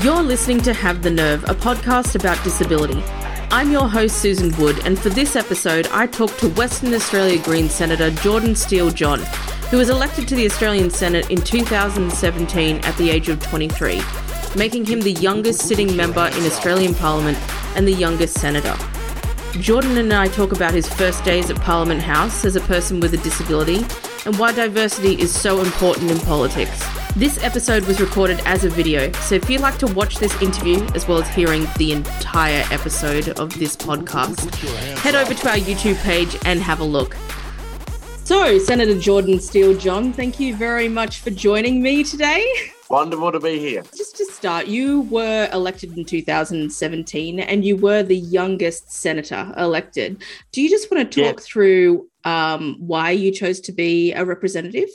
You're 0.00 0.22
listening 0.22 0.62
to 0.62 0.72
Have 0.72 1.02
the 1.02 1.10
Nerve, 1.10 1.44
a 1.44 1.54
podcast 1.54 2.14
about 2.14 2.42
disability. 2.42 3.02
I'm 3.50 3.70
your 3.70 3.86
host, 3.90 4.22
Susan 4.22 4.50
Wood, 4.58 4.80
and 4.86 4.98
for 4.98 5.10
this 5.10 5.36
episode, 5.36 5.86
I 5.88 6.06
talk 6.06 6.34
to 6.38 6.48
Western 6.48 6.94
Australia 6.94 7.38
Green 7.42 7.68
Senator 7.68 8.10
Jordan 8.10 8.56
Steele 8.56 8.90
John, 8.90 9.20
who 9.70 9.76
was 9.76 9.90
elected 9.90 10.26
to 10.28 10.34
the 10.34 10.46
Australian 10.46 10.88
Senate 10.88 11.30
in 11.30 11.42
2017 11.42 12.78
at 12.78 12.96
the 12.96 13.10
age 13.10 13.28
of 13.28 13.42
23, 13.42 14.00
making 14.56 14.86
him 14.86 15.02
the 15.02 15.12
youngest 15.12 15.68
sitting 15.68 15.94
member 15.94 16.26
in 16.26 16.46
Australian 16.46 16.94
Parliament 16.94 17.36
and 17.76 17.86
the 17.86 17.92
youngest 17.92 18.40
senator. 18.40 18.74
Jordan 19.60 19.98
and 19.98 20.14
I 20.14 20.28
talk 20.28 20.52
about 20.52 20.72
his 20.72 20.88
first 20.88 21.22
days 21.22 21.50
at 21.50 21.60
Parliament 21.60 22.00
House 22.00 22.46
as 22.46 22.56
a 22.56 22.62
person 22.62 22.98
with 22.98 23.12
a 23.12 23.18
disability 23.18 23.84
and 24.24 24.38
why 24.38 24.52
diversity 24.52 25.20
is 25.20 25.32
so 25.32 25.60
important 25.60 26.10
in 26.10 26.18
politics. 26.20 26.86
This 27.16 27.42
episode 27.44 27.84
was 27.86 28.00
recorded 28.00 28.40
as 28.44 28.64
a 28.64 28.70
video, 28.70 29.12
so 29.12 29.34
if 29.34 29.50
you'd 29.50 29.60
like 29.60 29.78
to 29.78 29.86
watch 29.88 30.16
this 30.16 30.40
interview 30.40 30.82
as 30.94 31.06
well 31.06 31.18
as 31.18 31.28
hearing 31.28 31.66
the 31.76 31.92
entire 31.92 32.64
episode 32.70 33.28
of 33.38 33.58
this 33.58 33.76
podcast, 33.76 34.54
head 34.98 35.14
over 35.14 35.34
to 35.34 35.48
our 35.50 35.56
YouTube 35.56 36.00
page 36.02 36.36
and 36.44 36.60
have 36.60 36.80
a 36.80 36.84
look. 36.84 37.16
So, 38.24 38.58
Senator 38.58 38.98
Jordan 38.98 39.40
Steele 39.40 39.76
John, 39.76 40.12
thank 40.12 40.38
you 40.40 40.56
very 40.56 40.88
much 40.88 41.18
for 41.20 41.30
joining 41.30 41.82
me 41.82 42.04
today. 42.04 42.46
Wonderful 42.88 43.32
to 43.32 43.40
be 43.40 43.58
here. 43.58 43.82
Just 43.96 44.16
to 44.16 44.24
start, 44.26 44.66
you 44.66 45.02
were 45.02 45.48
elected 45.52 45.96
in 45.96 46.04
2017 46.04 47.40
and 47.40 47.64
you 47.64 47.76
were 47.76 48.02
the 48.02 48.16
youngest 48.16 48.92
senator 48.92 49.52
elected. 49.56 50.22
Do 50.52 50.62
you 50.62 50.70
just 50.70 50.90
want 50.90 51.10
to 51.10 51.22
talk 51.22 51.40
through 51.40 52.08
um, 52.24 52.76
why 52.78 53.10
you 53.10 53.32
chose 53.32 53.60
to 53.60 53.72
be 53.72 54.12
a 54.12 54.24
representative? 54.24 54.88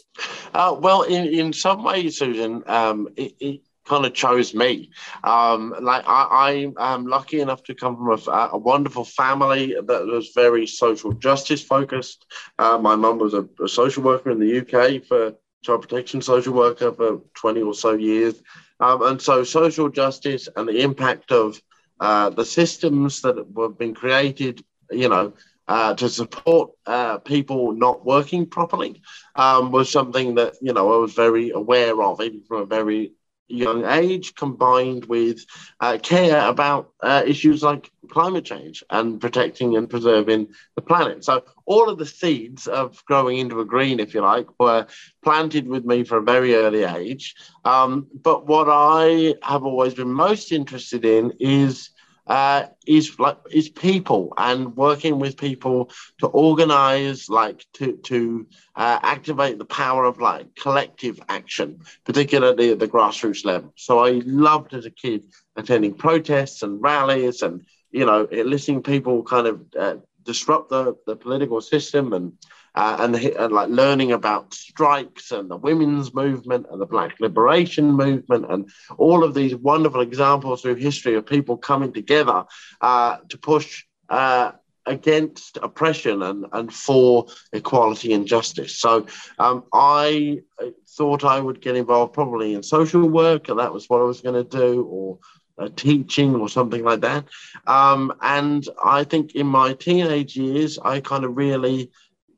Uh, 0.53 0.75
well, 0.79 1.03
in, 1.03 1.27
in 1.27 1.53
some 1.53 1.83
ways, 1.83 2.17
Susan, 2.17 2.63
um, 2.67 3.09
it, 3.15 3.33
it 3.39 3.61
kind 3.87 4.05
of 4.05 4.13
chose 4.13 4.53
me. 4.53 4.91
Um, 5.23 5.73
like 5.81 6.03
I, 6.07 6.71
I 6.77 6.93
am 6.93 7.07
lucky 7.07 7.39
enough 7.39 7.63
to 7.63 7.75
come 7.75 7.95
from 7.95 8.09
a, 8.09 8.49
a, 8.53 8.57
wonderful 8.57 9.05
family 9.05 9.75
that 9.75 10.05
was 10.05 10.31
very 10.35 10.67
social 10.67 11.13
justice 11.13 11.63
focused. 11.63 12.25
Uh, 12.59 12.77
my 12.77 12.95
mum 12.95 13.17
was 13.17 13.33
a, 13.33 13.47
a, 13.63 13.67
social 13.67 14.03
worker 14.03 14.29
in 14.29 14.39
the 14.39 14.59
UK 14.59 15.05
for 15.05 15.33
child 15.63 15.81
protection 15.81 16.21
social 16.21 16.53
worker 16.53 16.91
for 16.91 17.21
20 17.35 17.61
or 17.61 17.73
so 17.73 17.93
years. 17.93 18.41
Um, 18.79 19.01
and 19.03 19.21
so 19.21 19.43
social 19.43 19.89
justice 19.89 20.47
and 20.55 20.67
the 20.67 20.81
impact 20.81 21.31
of 21.31 21.59
uh, 21.99 22.29
the 22.29 22.45
systems 22.45 23.21
that 23.21 23.37
have 23.37 23.77
been 23.77 23.95
created, 23.95 24.63
you 24.91 25.09
know, 25.09 25.33
uh, 25.67 25.93
to 25.95 26.09
support 26.09 26.71
uh, 26.85 27.17
people 27.19 27.71
not 27.73 28.05
working 28.05 28.45
properly 28.45 29.01
um, 29.35 29.71
was 29.71 29.91
something 29.91 30.35
that 30.35 30.55
you 30.61 30.73
know 30.73 30.93
I 30.93 30.97
was 30.97 31.13
very 31.13 31.51
aware 31.51 32.01
of, 32.01 32.21
even 32.21 32.43
from 32.43 32.61
a 32.61 32.65
very 32.65 33.11
young 33.47 33.85
age, 33.85 34.35
combined 34.35 35.05
with 35.05 35.45
uh, 35.79 35.97
care 36.01 36.47
about 36.47 36.91
uh, 37.01 37.23
issues 37.25 37.63
like 37.63 37.91
climate 38.09 38.45
change 38.45 38.83
and 38.89 39.19
protecting 39.21 39.75
and 39.75 39.89
preserving 39.89 40.47
the 40.75 40.81
planet. 40.81 41.23
So 41.23 41.43
all 41.65 41.89
of 41.89 41.97
the 41.97 42.05
seeds 42.05 42.67
of 42.67 43.03
growing 43.05 43.37
into 43.37 43.59
a 43.59 43.65
green, 43.65 43.99
if 43.99 44.13
you 44.13 44.21
like, 44.21 44.47
were 44.59 44.87
planted 45.23 45.67
with 45.67 45.85
me 45.85 46.03
from 46.03 46.23
a 46.23 46.31
very 46.31 46.55
early 46.55 46.83
age. 46.83 47.35
Um, 47.65 48.07
but 48.23 48.47
what 48.47 48.67
I 48.69 49.35
have 49.43 49.63
always 49.63 49.93
been 49.93 50.11
most 50.11 50.51
interested 50.51 51.05
in 51.05 51.33
is 51.39 51.89
uh, 52.27 52.67
is 52.85 53.19
like 53.19 53.37
is 53.51 53.69
people 53.69 54.33
and 54.37 54.75
working 54.75 55.19
with 55.19 55.37
people 55.37 55.89
to 56.19 56.27
organize 56.27 57.29
like 57.29 57.65
to 57.73 57.97
to 57.97 58.47
uh, 58.75 58.99
activate 59.01 59.57
the 59.57 59.65
power 59.65 60.05
of 60.05 60.19
like 60.19 60.55
collective 60.55 61.19
action 61.29 61.79
particularly 62.05 62.71
at 62.71 62.79
the 62.79 62.87
grassroots 62.87 63.45
level. 63.45 63.73
So 63.75 63.99
i 63.99 64.21
loved 64.25 64.73
as 64.73 64.85
a 64.85 64.91
kid 64.91 65.25
attending 65.55 65.93
protests 65.93 66.63
and 66.63 66.81
rallies 66.81 67.41
and 67.41 67.65
you 67.91 68.05
know 68.05 68.27
listening 68.31 68.83
people 68.83 69.23
kind 69.23 69.47
of 69.47 69.61
uh, 69.79 69.95
disrupt 70.23 70.69
the, 70.69 70.95
the 71.05 71.15
political 71.15 71.61
system 71.61 72.13
and 72.13 72.33
uh, 72.77 72.97
and, 72.99 73.15
and, 73.15 73.51
like 73.51 73.69
learning 73.69 74.11
about 74.11 74.53
strikes 74.53 75.31
and 75.31 75.49
the 75.49 75.57
women's 75.57 76.13
movement 76.13 76.67
and 76.69 76.79
the 76.79 76.85
black 76.85 77.19
liberation 77.19 77.91
movement 77.91 78.45
and 78.49 78.69
all 78.99 79.23
of 79.23 79.33
these 79.33 79.55
wonderful 79.55 80.01
examples 80.01 80.61
through 80.61 80.75
history 80.75 81.15
of 81.15 81.25
people 81.25 81.57
coming 81.57 81.91
together 81.91 82.45
uh, 82.81 83.17
to 83.29 83.37
push 83.39 83.83
uh, 84.09 84.51
against 84.85 85.57
oppression 85.57 86.21
and, 86.21 86.45
and 86.53 86.71
for 86.71 87.25
equality 87.51 88.13
and 88.13 88.27
justice. 88.27 88.77
So 88.77 89.07
um, 89.39 89.63
I 89.73 90.41
thought 90.87 91.23
I 91.23 91.39
would 91.39 91.61
get 91.61 91.75
involved 91.75 92.13
probably 92.13 92.53
in 92.53 92.61
social 92.61 93.09
work, 93.09 93.49
and 93.49 93.57
that 93.57 93.73
was 93.73 93.89
what 93.89 94.01
I 94.01 94.03
was 94.03 94.21
going 94.21 94.35
to 94.35 94.57
do, 94.57 94.83
or 94.83 95.17
uh, 95.57 95.69
teaching 95.75 96.35
or 96.35 96.47
something 96.47 96.83
like 96.83 97.01
that. 97.01 97.25
Um, 97.65 98.13
and 98.21 98.67
I 98.83 99.03
think 99.03 99.33
in 99.33 99.47
my 99.47 99.73
teenage 99.73 100.35
years, 100.35 100.77
I 100.77 100.99
kind 100.99 101.23
of 101.25 101.35
really 101.35 101.89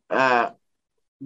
uh, 0.09 0.51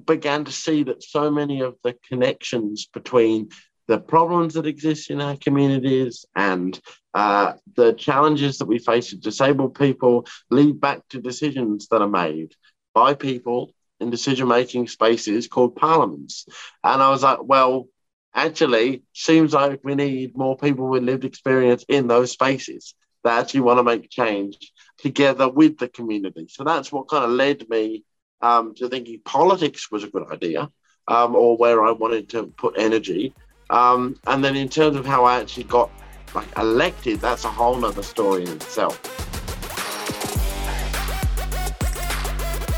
began 0.05 0.45
to 0.45 0.51
see 0.51 0.83
that 0.83 1.03
so 1.03 1.29
many 1.29 1.61
of 1.61 1.75
the 1.83 1.95
connections 2.09 2.87
between 2.93 3.49
the 3.87 3.99
problems 3.99 4.53
that 4.53 4.65
exist 4.65 5.09
in 5.09 5.21
our 5.21 5.35
communities 5.35 6.25
and 6.35 6.79
uh, 7.13 7.53
the 7.75 7.93
challenges 7.93 8.57
that 8.57 8.67
we 8.67 8.79
face 8.79 9.13
as 9.13 9.19
disabled 9.19 9.75
people 9.75 10.25
lead 10.49 10.79
back 10.79 11.07
to 11.09 11.21
decisions 11.21 11.87
that 11.89 12.01
are 12.01 12.07
made 12.07 12.53
by 12.93 13.13
people 13.13 13.71
in 13.99 14.09
decision 14.09 14.47
making 14.47 14.87
spaces 14.87 15.47
called 15.47 15.75
parliaments. 15.75 16.45
And 16.83 17.01
I 17.01 17.09
was 17.09 17.23
like, 17.23 17.39
well, 17.43 17.87
actually, 18.33 19.03
seems 19.13 19.53
like 19.53 19.81
we 19.83 19.95
need 19.95 20.37
more 20.37 20.57
people 20.57 20.87
with 20.89 21.03
lived 21.03 21.25
experience 21.25 21.85
in 21.87 22.07
those 22.07 22.31
spaces 22.31 22.95
that 23.23 23.39
actually 23.39 23.61
want 23.61 23.79
to 23.79 23.83
make 23.83 24.09
change 24.09 24.71
together 24.97 25.49
with 25.49 25.77
the 25.77 25.87
community. 25.87 26.47
So 26.49 26.63
that's 26.63 26.91
what 26.91 27.09
kind 27.09 27.25
of 27.25 27.31
led 27.31 27.69
me 27.69 28.03
um, 28.43 28.75
to 28.75 28.89
thinking 28.89 29.19
politics 29.23 29.89
was 29.89 30.03
a 30.03 30.09
good 30.09 30.29
idea 30.31 30.69
um, 31.07 31.35
or 31.35 31.57
where 31.57 31.83
I 31.83 31.91
wanted 31.91 32.29
to 32.29 32.47
put 32.57 32.75
energy. 32.77 33.33
Um, 33.69 34.19
and 34.27 34.43
then 34.43 34.55
in 34.55 34.69
terms 34.69 34.97
of 34.97 35.05
how 35.05 35.23
I 35.23 35.39
actually 35.39 35.63
got 35.63 35.89
like 36.35 36.47
elected, 36.57 37.21
that's 37.21 37.45
a 37.45 37.49
whole 37.49 37.75
nother 37.75 38.03
story 38.03 38.43
in 38.43 38.49
itself. 38.49 38.99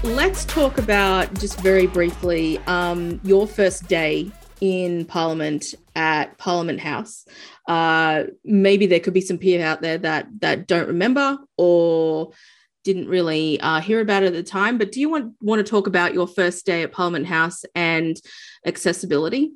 Let's 0.03 0.45
talk 0.45 0.77
about 0.77 1.33
just 1.39 1.59
very 1.61 1.87
briefly 1.87 2.59
um, 2.67 3.19
your 3.23 3.47
first 3.47 3.87
day 3.87 4.31
in 4.61 5.05
Parliament 5.05 5.73
at 5.95 6.37
Parliament 6.37 6.79
House. 6.79 7.25
Uh, 7.67 8.25
maybe 8.43 8.85
there 8.85 8.99
could 8.99 9.15
be 9.15 9.21
some 9.21 9.39
people 9.39 9.65
out 9.65 9.81
there 9.81 9.97
that 9.97 10.27
that 10.41 10.67
don't 10.67 10.87
remember 10.87 11.39
or 11.57 12.31
didn't 12.85 13.09
really 13.09 13.59
uh, 13.59 13.81
hear 13.81 13.99
about 13.99 14.23
it 14.23 14.27
at 14.27 14.33
the 14.33 14.43
time. 14.43 14.77
But 14.77 14.93
do 14.93 15.01
you 15.01 15.09
want 15.09 15.33
want 15.41 15.59
to 15.59 15.69
talk 15.69 15.87
about 15.87 16.13
your 16.13 16.27
first 16.27 16.65
day 16.65 16.83
at 16.83 16.93
Parliament 16.93 17.25
House 17.25 17.65
and 17.75 18.15
accessibility? 18.65 19.51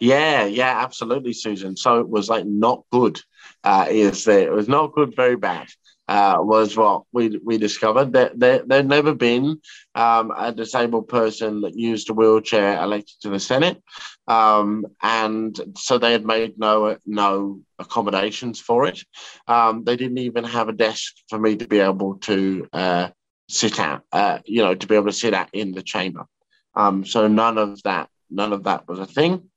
Yeah, 0.00 0.44
yeah, 0.44 0.82
absolutely, 0.82 1.32
Susan. 1.32 1.76
So 1.76 2.00
it 2.00 2.08
was 2.08 2.28
like 2.28 2.44
not 2.44 2.82
good. 2.90 3.20
Uh, 3.62 3.86
is 3.88 4.26
it 4.26 4.50
was 4.50 4.68
not 4.68 4.92
good, 4.92 5.14
very 5.14 5.36
bad 5.36 5.68
uh, 6.08 6.36
was 6.38 6.76
what 6.76 7.02
we 7.12 7.38
we 7.44 7.58
discovered 7.58 8.12
that 8.12 8.38
there 8.38 8.62
there'd 8.64 8.88
never 8.88 9.14
been 9.14 9.60
um, 9.94 10.32
a 10.36 10.52
disabled 10.52 11.08
person 11.08 11.62
that 11.62 11.76
used 11.76 12.10
a 12.10 12.14
wheelchair 12.14 12.80
elected 12.80 13.16
to 13.20 13.28
the 13.28 13.40
Senate, 13.40 13.82
um, 14.28 14.86
and 15.02 15.60
so 15.76 15.98
they 15.98 16.12
had 16.12 16.24
made 16.24 16.58
no 16.58 16.96
no 17.04 17.60
accommodations 17.78 18.60
for 18.60 18.86
it. 18.86 19.02
Um, 19.48 19.84
they 19.84 19.96
didn't 19.96 20.18
even 20.18 20.44
have 20.44 20.68
a 20.68 20.72
desk 20.72 21.14
for 21.28 21.38
me 21.38 21.56
to 21.56 21.66
be 21.66 21.80
able 21.80 22.16
to 22.18 22.68
uh, 22.72 23.08
sit 23.48 23.78
at, 23.78 24.02
uh, 24.12 24.38
you 24.44 24.62
know, 24.62 24.74
to 24.74 24.86
be 24.86 24.94
able 24.94 25.06
to 25.06 25.12
sit 25.12 25.34
at 25.34 25.50
in 25.52 25.72
the 25.72 25.82
chamber. 25.82 26.26
Um, 26.74 27.04
so 27.04 27.26
none 27.26 27.58
of 27.58 27.82
that 27.82 28.08
none 28.30 28.52
of 28.52 28.64
that 28.64 28.88
was 28.88 28.98
a 28.98 29.06
thing, 29.06 29.50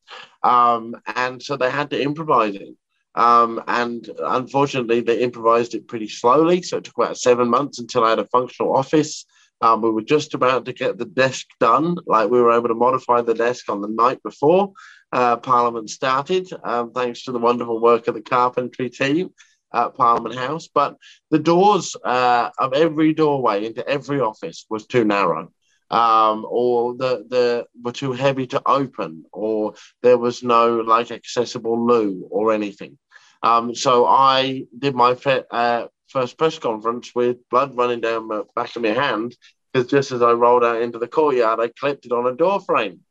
um, 0.44 0.96
and 1.16 1.42
so 1.42 1.58
they 1.58 1.70
had 1.70 1.90
to 1.92 2.02
improvise 2.02 2.56
it. 2.56 2.76
Um, 3.16 3.61
and 3.67 4.08
unfortunately, 4.20 5.02
they 5.02 5.20
improvised 5.20 5.76
it 5.76 5.88
pretty 5.88 6.08
slowly. 6.08 6.61
So 6.61 6.78
it 6.78 6.84
took 6.84 6.97
about 6.97 7.17
seven 7.17 7.50
months 7.50 7.79
until 7.79 8.03
I 8.03 8.11
had 8.11 8.20
a 8.20 8.28
functional 8.28 8.76
office. 8.76 9.26
Um, 9.61 9.82
we 9.82 9.91
were 9.91 10.02
just 10.02 10.34
about 10.34 10.66
to 10.66 10.73
get 10.73 10.97
the 10.97 11.06
desk 11.06 11.47
done. 11.59 11.97
Like 12.06 12.29
we 12.29 12.41
were 12.41 12.53
able 12.53 12.70
to 12.70 12.76
modify 12.76 13.22
the 13.22 13.34
desk 13.34 13.70
on 13.70 13.82
the 13.82 13.90
night 13.90 14.23
before 14.23 14.72
uh, 15.11 15.38
Parliament 15.38 15.90
started, 15.90 16.47
um, 16.64 16.91
thanks 16.91 17.23
to 17.23 17.32
the 17.32 17.40
wonderful 17.40 17.82
work 17.82 18.08
of 18.08 18.16
the 18.16 18.22
carpentry 18.22 18.90
team 18.90 19.34
at 19.73 19.96
Parliament 19.96 20.35
House. 20.35 20.70
But 20.73 20.96
the 21.29 21.40
doors 21.40 21.96
uh, 22.06 22.50
of 22.58 22.73
every 22.73 23.14
doorway 23.14 23.66
into 23.66 23.88
every 23.88 24.22
office 24.22 24.66
was 24.70 24.85
too 24.85 25.03
narrow 25.03 25.52
um, 25.91 26.46
or 26.50 26.96
the 26.96 27.26
the 27.30 27.66
were 27.82 27.91
too 27.91 28.14
heavy 28.14 28.47
to 28.47 28.62
open, 28.66 29.26
or 29.32 29.74
there 30.02 30.18
was 30.18 30.44
no 30.44 30.78
like 30.78 31.12
accessible 31.12 31.86
loo 31.86 32.28
or 32.30 32.53
anything. 32.53 32.97
Um, 33.41 33.74
so 33.74 34.06
I 34.06 34.66
did 34.78 34.96
my 34.96 35.16
fe- 35.16 35.46
uh, 35.50 35.88
first 36.09 36.38
press 36.38 36.59
conference 36.59 37.14
with 37.16 37.38
blood 37.50 37.76
running 37.76 38.02
down 38.02 38.28
the 38.28 38.46
back 38.56 38.76
of 38.76 38.82
my 38.82 38.90
hand 38.90 39.36
because 39.72 39.88
just 39.88 40.12
as 40.12 40.22
I 40.22 40.32
rolled 40.32 40.64
out 40.64 40.82
into 40.82 41.00
the 41.00 41.08
courtyard, 41.08 41.59
I 41.59 41.70
clipped 41.80 42.06
it 42.06 42.12
on 42.12 42.28
a 42.28 42.35
door 42.35 42.59
frame. 42.59 43.02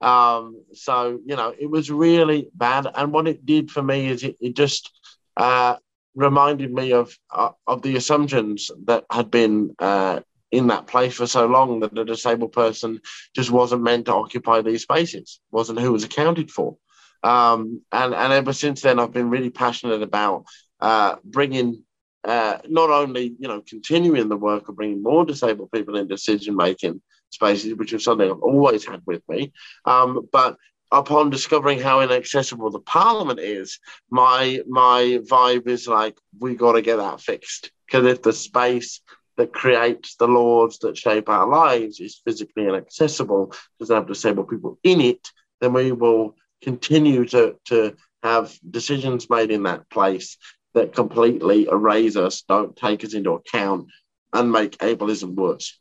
Um, 0.00 0.62
so, 0.74 1.20
you 1.24 1.36
know, 1.36 1.54
it 1.58 1.70
was 1.70 1.90
really 1.90 2.48
bad. 2.54 2.86
And 2.94 3.12
what 3.12 3.28
it 3.28 3.46
did 3.46 3.70
for 3.70 3.82
me 3.82 4.08
is 4.08 4.22
it, 4.24 4.36
it 4.40 4.56
just 4.56 4.90
uh, 5.36 5.76
reminded 6.14 6.72
me 6.72 6.92
of, 6.92 7.16
uh, 7.30 7.50
of 7.66 7.82
the 7.82 7.96
assumptions 7.96 8.70
that 8.86 9.04
had 9.10 9.30
been 9.30 9.74
uh, 9.78 10.20
in 10.50 10.68
that 10.68 10.86
place 10.86 11.14
for 11.14 11.26
so 11.26 11.46
long 11.46 11.80
that 11.80 11.96
a 11.96 12.04
disabled 12.04 12.52
person 12.52 13.00
just 13.34 13.50
wasn't 13.50 13.82
meant 13.82 14.06
to 14.06 14.14
occupy 14.14 14.62
these 14.62 14.82
spaces, 14.82 15.40
wasn't 15.50 15.78
who 15.78 15.92
was 15.92 16.04
accounted 16.04 16.50
for. 16.50 16.76
Um, 17.22 17.82
and, 17.92 18.14
and 18.14 18.32
ever 18.32 18.52
since 18.52 18.80
then, 18.80 18.98
I've 18.98 19.12
been 19.12 19.30
really 19.30 19.50
passionate 19.50 20.02
about 20.02 20.44
uh, 20.80 21.16
bringing 21.24 21.82
uh, 22.24 22.58
not 22.68 22.90
only 22.90 23.34
you 23.38 23.48
know 23.48 23.62
continuing 23.66 24.28
the 24.28 24.36
work 24.36 24.68
of 24.68 24.76
bringing 24.76 25.02
more 25.02 25.24
disabled 25.24 25.70
people 25.72 25.96
in 25.96 26.08
decision 26.08 26.56
making 26.56 27.00
spaces, 27.30 27.74
which 27.74 27.92
is 27.92 28.04
something 28.04 28.30
I've 28.30 28.40
always 28.40 28.86
had 28.86 29.02
with 29.06 29.22
me, 29.28 29.52
um, 29.84 30.28
but 30.32 30.56
upon 30.90 31.30
discovering 31.30 31.78
how 31.78 32.00
inaccessible 32.00 32.70
the 32.70 32.80
parliament 32.80 33.40
is, 33.40 33.78
my 34.10 34.60
my 34.68 35.20
vibe 35.28 35.68
is 35.68 35.86
like 35.86 36.16
we 36.38 36.54
got 36.54 36.72
to 36.72 36.82
get 36.82 36.96
that 36.96 37.20
fixed 37.20 37.70
because 37.86 38.06
if 38.06 38.22
the 38.22 38.32
space 38.32 39.00
that 39.38 39.54
creates 39.54 40.16
the 40.16 40.26
laws 40.28 40.78
that 40.80 40.98
shape 40.98 41.28
our 41.28 41.48
lives 41.48 42.00
is 42.00 42.20
physically 42.24 42.66
inaccessible, 42.66 43.54
doesn't 43.78 43.96
have 43.96 44.06
disabled 44.06 44.50
people 44.50 44.78
in 44.82 45.00
it, 45.00 45.26
then 45.60 45.72
we 45.72 45.92
will 45.92 46.36
continue 46.60 47.24
to 47.24 47.56
to 47.64 47.96
have 48.22 48.52
decisions 48.68 49.30
made 49.30 49.52
in 49.52 49.62
that 49.62 49.88
place 49.90 50.36
that 50.74 50.92
completely 50.92 51.68
erase 51.70 52.16
us, 52.16 52.42
don't 52.42 52.76
take 52.76 53.04
us 53.04 53.14
into 53.14 53.30
account, 53.30 53.86
and 54.32 54.52
make 54.52 54.76
ableism 54.78 55.34
worse. 55.34 55.78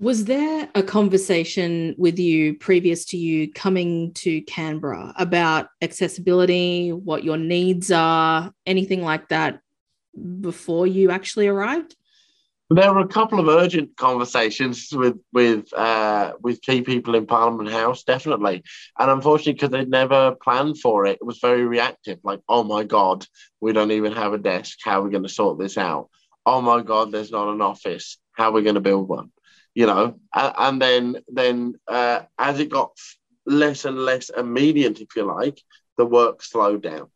Was 0.00 0.24
there 0.24 0.68
a 0.74 0.82
conversation 0.82 1.94
with 1.96 2.18
you 2.18 2.54
previous 2.54 3.04
to 3.06 3.16
you 3.16 3.52
coming 3.52 4.12
to 4.14 4.42
Canberra 4.42 5.14
about 5.16 5.68
accessibility, 5.80 6.90
what 6.90 7.22
your 7.22 7.36
needs 7.36 7.92
are, 7.92 8.52
anything 8.66 9.02
like 9.02 9.28
that 9.28 9.60
before 10.40 10.88
you 10.88 11.12
actually 11.12 11.46
arrived? 11.46 11.94
There 12.74 12.92
were 12.94 13.00
a 13.00 13.08
couple 13.08 13.38
of 13.38 13.48
urgent 13.48 13.96
conversations 13.96 14.88
with 14.92 15.18
with 15.32 15.72
uh, 15.74 16.32
with 16.40 16.62
key 16.62 16.80
people 16.82 17.14
in 17.14 17.26
Parliament 17.26 17.70
House, 17.70 18.02
definitely, 18.04 18.62
and 18.98 19.10
unfortunately, 19.10 19.54
because 19.54 19.70
they'd 19.70 19.90
never 19.90 20.36
planned 20.42 20.78
for 20.78 21.04
it, 21.04 21.18
it 21.20 21.26
was 21.26 21.38
very 21.38 21.64
reactive. 21.66 22.18
Like, 22.22 22.40
oh 22.48 22.62
my 22.62 22.84
god, 22.84 23.26
we 23.60 23.72
don't 23.72 23.90
even 23.90 24.12
have 24.12 24.32
a 24.32 24.38
desk. 24.38 24.78
How 24.82 25.00
are 25.00 25.02
we 25.02 25.10
going 25.10 25.24
to 25.24 25.28
sort 25.28 25.58
this 25.58 25.76
out? 25.76 26.08
Oh 26.46 26.62
my 26.62 26.82
god, 26.82 27.12
there's 27.12 27.30
not 27.30 27.52
an 27.52 27.60
office. 27.60 28.18
How 28.32 28.48
are 28.48 28.52
we 28.52 28.62
going 28.62 28.76
to 28.76 28.80
build 28.80 29.08
one? 29.08 29.30
You 29.74 29.86
know, 29.86 30.20
and, 30.34 30.54
and 30.58 30.82
then 30.82 31.16
then 31.28 31.74
uh, 31.88 32.20
as 32.38 32.58
it 32.58 32.70
got 32.70 32.92
less 33.44 33.84
and 33.84 33.98
less 33.98 34.30
immediate, 34.30 35.00
if 35.00 35.08
you 35.16 35.24
like, 35.24 35.60
the 35.98 36.06
work 36.06 36.42
slowed 36.42 36.82
down. 36.82 37.08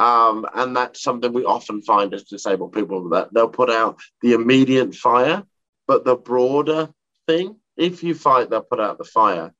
Um, 0.00 0.46
and 0.54 0.74
that's 0.74 1.02
something 1.02 1.30
we 1.30 1.44
often 1.44 1.82
find 1.82 2.14
as 2.14 2.24
disabled 2.24 2.72
people 2.72 3.10
that 3.10 3.34
they'll 3.34 3.50
put 3.50 3.68
out 3.68 4.00
the 4.22 4.32
immediate 4.32 4.94
fire, 4.94 5.42
but 5.86 6.06
the 6.06 6.16
broader 6.16 6.88
thing, 7.26 7.56
if 7.76 8.02
you 8.02 8.14
fight, 8.14 8.48
they'll 8.48 8.62
put 8.62 8.80
out 8.80 8.96
the 8.96 9.04
fire. 9.04 9.52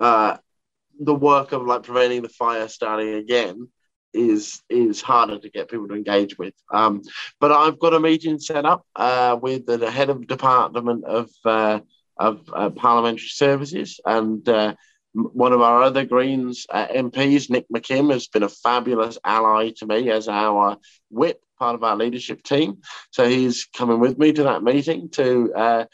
Uh, 0.00 0.36
the 0.98 1.14
work 1.14 1.52
of 1.52 1.64
like 1.64 1.84
preventing 1.84 2.22
the 2.22 2.28
fire 2.28 2.66
starting 2.66 3.14
again 3.14 3.68
is 4.12 4.60
is 4.68 5.00
harder 5.00 5.38
to 5.38 5.48
get 5.48 5.70
people 5.70 5.86
to 5.86 5.94
engage 5.94 6.36
with. 6.36 6.54
Um, 6.72 7.02
but 7.38 7.52
I've 7.52 7.78
got 7.78 7.94
a 7.94 8.00
meeting 8.00 8.40
set 8.40 8.64
up 8.64 8.84
uh, 8.96 9.38
with 9.40 9.66
the 9.66 9.88
head 9.88 10.10
of 10.10 10.26
department 10.26 11.04
of 11.04 11.30
uh, 11.44 11.78
of 12.16 12.40
uh, 12.52 12.70
parliamentary 12.70 13.28
services 13.28 14.00
and 14.04 14.48
uh, 14.48 14.74
one 15.18 15.52
of 15.52 15.60
our 15.60 15.82
other 15.82 16.04
Greens 16.04 16.66
uh, 16.70 16.86
MPs, 16.88 17.50
Nick 17.50 17.66
McKim, 17.74 18.12
has 18.12 18.28
been 18.28 18.42
a 18.42 18.48
fabulous 18.48 19.18
ally 19.24 19.72
to 19.78 19.86
me 19.86 20.10
as 20.10 20.28
our 20.28 20.78
whip, 21.10 21.40
part 21.58 21.74
of 21.74 21.82
our 21.82 21.96
leadership 21.96 22.42
team. 22.42 22.78
So 23.10 23.28
he's 23.28 23.64
coming 23.64 24.00
with 24.00 24.18
me 24.18 24.32
to 24.32 24.44
that 24.44 24.62
meeting 24.62 25.10
to 25.10 25.52
uh, 25.54 25.84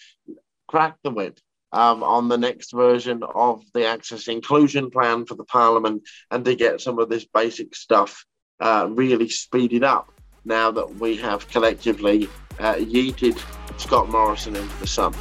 crack 0.69 0.97
the 1.03 1.11
whip 1.11 1.39
um, 1.73 2.03
on 2.03 2.29
the 2.29 2.39
next 2.39 2.73
version 2.73 3.23
of 3.35 3.63
the 3.73 3.87
Access 3.87 4.29
Inclusion 4.29 4.91
Plan 4.91 5.27
for 5.27 5.35
the 5.35 5.45
Parliament 5.45 6.03
and 6.31 6.45
to 6.45 6.55
get 6.55 6.81
some 6.81 6.99
of 6.99 7.09
this 7.09 7.25
basic 7.25 7.75
stuff 7.75 8.25
uh, 8.61 8.87
really 8.91 9.29
speeded 9.29 9.83
up 9.83 10.13
now 10.45 10.71
that 10.71 10.97
we 10.97 11.17
have 11.17 11.49
collectively 11.49 12.29
uh, 12.59 12.75
yeeted 12.75 13.41
Scott 13.79 14.09
Morrison 14.09 14.55
into 14.55 14.79
the 14.79 14.87
sun. 14.87 15.15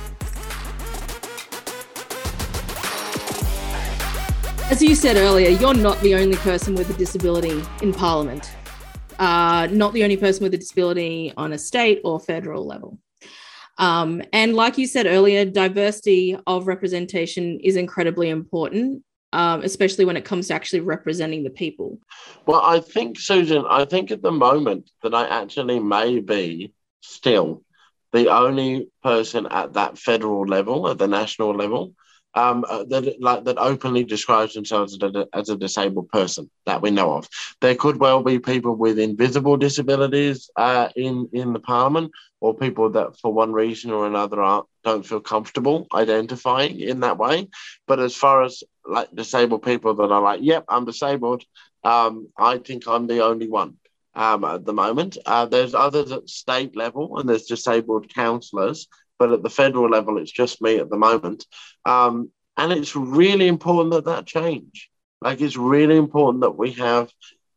As 4.72 4.82
you 4.82 4.96
said 4.96 5.18
earlier, 5.18 5.50
you're 5.50 5.74
not 5.74 6.00
the 6.00 6.16
only 6.16 6.38
person 6.38 6.74
with 6.74 6.90
a 6.90 6.94
disability 6.94 7.62
in 7.82 7.94
Parliament, 7.94 8.56
uh, 9.20 9.68
not 9.70 9.94
the 9.94 10.04
only 10.04 10.18
person 10.18 10.44
with 10.44 10.54
a 10.54 10.58
disability 10.58 11.34
on 11.36 11.54
a 11.54 11.58
state 11.58 12.00
or 12.04 12.20
federal 12.20 12.66
level. 12.66 12.98
Um, 13.78 14.24
and 14.32 14.56
like 14.56 14.78
you 14.78 14.88
said 14.88 15.06
earlier, 15.06 15.46
diversity 15.46 16.38
of 16.48 16.68
representation 16.68 17.60
is 17.60 17.76
incredibly 17.76 18.30
important, 18.30 19.04
um, 19.34 19.62
especially 19.64 20.06
when 20.06 20.18
it 20.18 20.26
comes 20.26 20.48
to 20.48 20.54
actually 20.54 20.80
representing 20.80 21.44
the 21.44 21.50
people. 21.50 22.00
Well, 22.46 22.62
I 22.64 22.80
think, 22.80 23.20
Susan, 23.20 23.66
I 23.70 23.84
think 23.86 24.12
at 24.12 24.22
the 24.22 24.32
moment 24.32 24.90
that 25.04 25.14
I 25.14 25.28
actually 25.28 25.80
may 25.80 26.20
be 26.20 26.74
still 27.02 27.64
the 28.14 28.30
only 28.32 28.88
person 29.04 29.46
at 29.48 29.74
that 29.74 29.98
federal 29.98 30.46
level, 30.46 30.88
at 30.88 31.00
the 31.00 31.08
national 31.08 31.54
level, 31.54 31.94
um, 32.36 32.66
uh, 32.68 32.84
that 32.86 33.22
like 33.22 33.44
that 33.46 33.58
openly 33.58 34.04
describes 34.04 34.54
themselves 34.54 34.98
as 35.02 35.16
a, 35.16 35.28
as 35.34 35.50
a, 35.50 35.56
disabled 35.56 36.10
person 36.10 36.50
that 36.66 36.82
we 36.82 36.90
know 36.92 37.14
of. 37.14 37.30
There 37.62 37.76
could 37.76 38.00
well 38.00 38.24
be 38.24 38.40
people 38.40 38.76
with 38.76 38.98
invisible 39.00 39.58
disabilities 39.58 40.50
uh, 40.56 40.90
in 40.96 41.30
in 41.34 41.54
the 41.54 41.60
parliament, 41.60 42.12
or 42.42 42.56
people 42.56 42.90
that 42.92 43.20
for 43.20 43.32
one 43.32 43.54
reason 43.54 43.92
or 43.92 44.08
another 44.08 44.42
aren't, 44.42 44.66
don't 44.84 45.06
feel 45.06 45.20
comfortable 45.20 45.88
identifying 45.94 46.80
in 46.80 47.02
that 47.02 47.18
way. 47.18 47.50
But 47.88 48.00
as 48.00 48.16
far 48.16 48.44
as 48.44 48.64
like 48.86 49.14
disabled 49.16 49.64
people 49.64 49.94
that 49.96 50.12
are 50.12 50.22
like, 50.22 50.42
yep, 50.42 50.66
I'm 50.68 50.86
disabled, 50.86 51.44
um, 51.84 52.30
I 52.38 52.58
think 52.58 52.88
I'm 52.88 53.08
the 53.08 53.24
only 53.24 53.48
one. 53.48 53.78
Um, 54.16 54.44
at 54.44 54.64
the 54.64 54.74
moment, 54.74 55.18
uh, 55.26 55.48
there's 55.48 55.74
others 55.74 56.12
at 56.12 56.30
state 56.30 56.76
level, 56.76 57.18
and 57.18 57.28
there's 57.28 57.46
disabled 57.46 58.14
councillors 58.14 58.88
but 59.20 59.32
at 59.32 59.44
the 59.44 59.50
federal 59.50 59.90
level, 59.90 60.18
it's 60.18 60.32
just 60.32 60.62
me 60.62 60.78
at 60.78 60.90
the 60.90 60.98
moment. 60.98 61.46
Um, 61.86 62.32
and 62.58 62.72
it's 62.72 62.96
really 62.96 63.48
important 63.48 63.94
that 63.94 64.06
that 64.06 64.26
change. 64.26 64.90
Like, 65.22 65.42
it's 65.42 65.58
really 65.58 65.98
important 65.98 66.42
that 66.42 66.58
we 66.58 66.74
have 66.74 67.10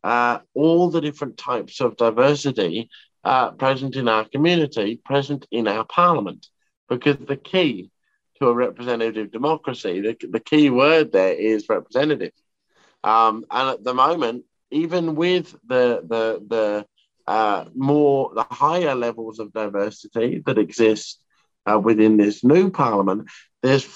uh, 0.03 0.39
all 0.53 0.89
the 0.89 1.01
different 1.01 1.37
types 1.37 1.81
of 1.81 1.97
diversity 1.97 2.89
uh, 3.23 3.51
present 3.51 3.95
in 3.95 4.07
our 4.07 4.25
community, 4.25 5.01
present 5.03 5.45
in 5.51 5.67
our 5.67 5.83
parliament, 5.83 6.47
because 6.87 7.17
the 7.17 7.35
key 7.35 7.91
to 8.39 8.47
a 8.47 8.53
representative 8.53 9.31
democracy, 9.31 10.01
the, 10.01 10.15
the 10.29 10.39
key 10.39 10.69
word 10.69 11.11
there 11.11 11.33
is 11.33 11.67
representative. 11.67 12.31
Um, 13.03 13.45
and 13.51 13.69
at 13.69 13.83
the 13.83 13.93
moment, 13.93 14.45
even 14.71 15.15
with 15.15 15.55
the 15.67 16.01
the 16.07 16.41
the 16.47 16.85
uh, 17.31 17.65
more 17.75 18.31
the 18.33 18.43
higher 18.43 18.95
levels 18.95 19.39
of 19.39 19.53
diversity 19.53 20.41
that 20.45 20.57
exist 20.57 21.19
uh, 21.69 21.79
within 21.79 22.17
this 22.17 22.43
new 22.43 22.69
parliament, 22.71 23.27
there's 23.61 23.87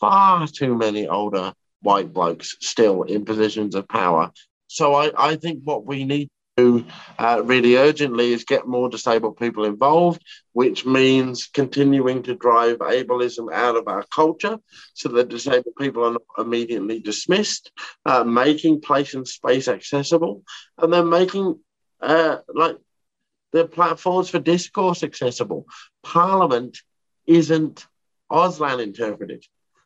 far 0.00 0.46
too 0.46 0.76
many 0.76 1.06
older 1.06 1.52
white 1.80 2.12
blokes 2.12 2.56
still 2.60 3.02
in 3.02 3.24
positions 3.24 3.74
of 3.74 3.88
power. 3.88 4.32
So 4.66 4.94
I, 4.94 5.12
I 5.16 5.36
think 5.36 5.60
what 5.64 5.84
we 5.84 6.04
need 6.04 6.30
to 6.56 6.84
uh, 7.18 7.40
really 7.44 7.76
urgently 7.76 8.32
is 8.32 8.44
get 8.44 8.66
more 8.66 8.88
disabled 8.88 9.38
people 9.38 9.64
involved, 9.64 10.22
which 10.52 10.84
means 10.84 11.46
continuing 11.46 12.22
to 12.24 12.34
drive 12.34 12.78
ableism 12.78 13.52
out 13.52 13.76
of 13.76 13.88
our 13.88 14.04
culture 14.14 14.58
so 14.94 15.08
that 15.10 15.28
disabled 15.28 15.74
people 15.78 16.04
are 16.04 16.12
not 16.12 16.22
immediately 16.38 17.00
dismissed, 17.00 17.72
uh, 18.04 18.22
making 18.24 18.80
place 18.80 19.14
and 19.14 19.26
space 19.26 19.68
accessible, 19.68 20.42
and 20.78 20.92
then 20.92 21.08
making 21.08 21.58
uh, 22.00 22.38
like 22.54 22.76
the 23.52 23.66
platforms 23.66 24.28
for 24.28 24.38
discourse 24.38 25.02
accessible. 25.02 25.66
Parliament 26.02 26.78
isn't 27.26 27.86
Auslan 28.30 28.82
interpreted. 28.82 29.44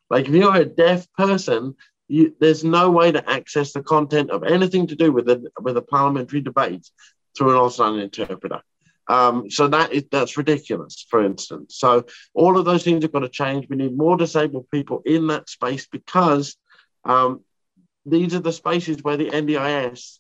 Like 0.09 0.29
if 0.29 0.35
you're 0.35 0.55
a 0.55 0.65
deaf 0.65 1.07
person, 1.13 1.75
you, 2.09 2.35
there's 2.39 2.63
no 2.63 2.91
way 2.91 3.11
to 3.11 3.29
access 3.29 3.73
the 3.73 3.83
content 3.83 4.31
of 4.31 4.45
anything 4.45 4.87
to 4.89 4.97
do 4.97 5.13
with 5.13 5.29
a 5.29 5.51
with 5.61 5.77
a 5.77 5.83
parliamentary 5.83 6.41
debate 6.41 6.89
through 7.37 7.51
an 7.51 7.57
Auslan 7.57 8.03
interpreter. 8.03 8.63
Um, 9.09 9.51
so 9.51 9.69
that 9.69 9.93
is 9.93 10.05
that's 10.11 10.37
ridiculous, 10.37 11.07
for 11.09 11.25
instance. 11.25 11.77
So 11.79 12.07
all 12.35 12.59
of 12.59 12.65
those 12.65 12.85
things 12.85 13.05
have 13.05 13.13
got 13.13 13.21
to 13.21 13.29
change. 13.29 13.67
We 13.69 13.77
need 13.77 13.97
more 13.97 14.17
disabled 14.17 14.71
people 14.71 15.03
in 15.05 15.29
that 15.29 15.49
space 15.49 15.87
because 15.87 16.57
um, 17.05 17.43
these 18.05 18.35
are 18.35 18.41
the 18.41 18.53
spaces 18.53 19.03
where 19.03 19.17
the 19.17 19.31
NDIS 19.31 20.19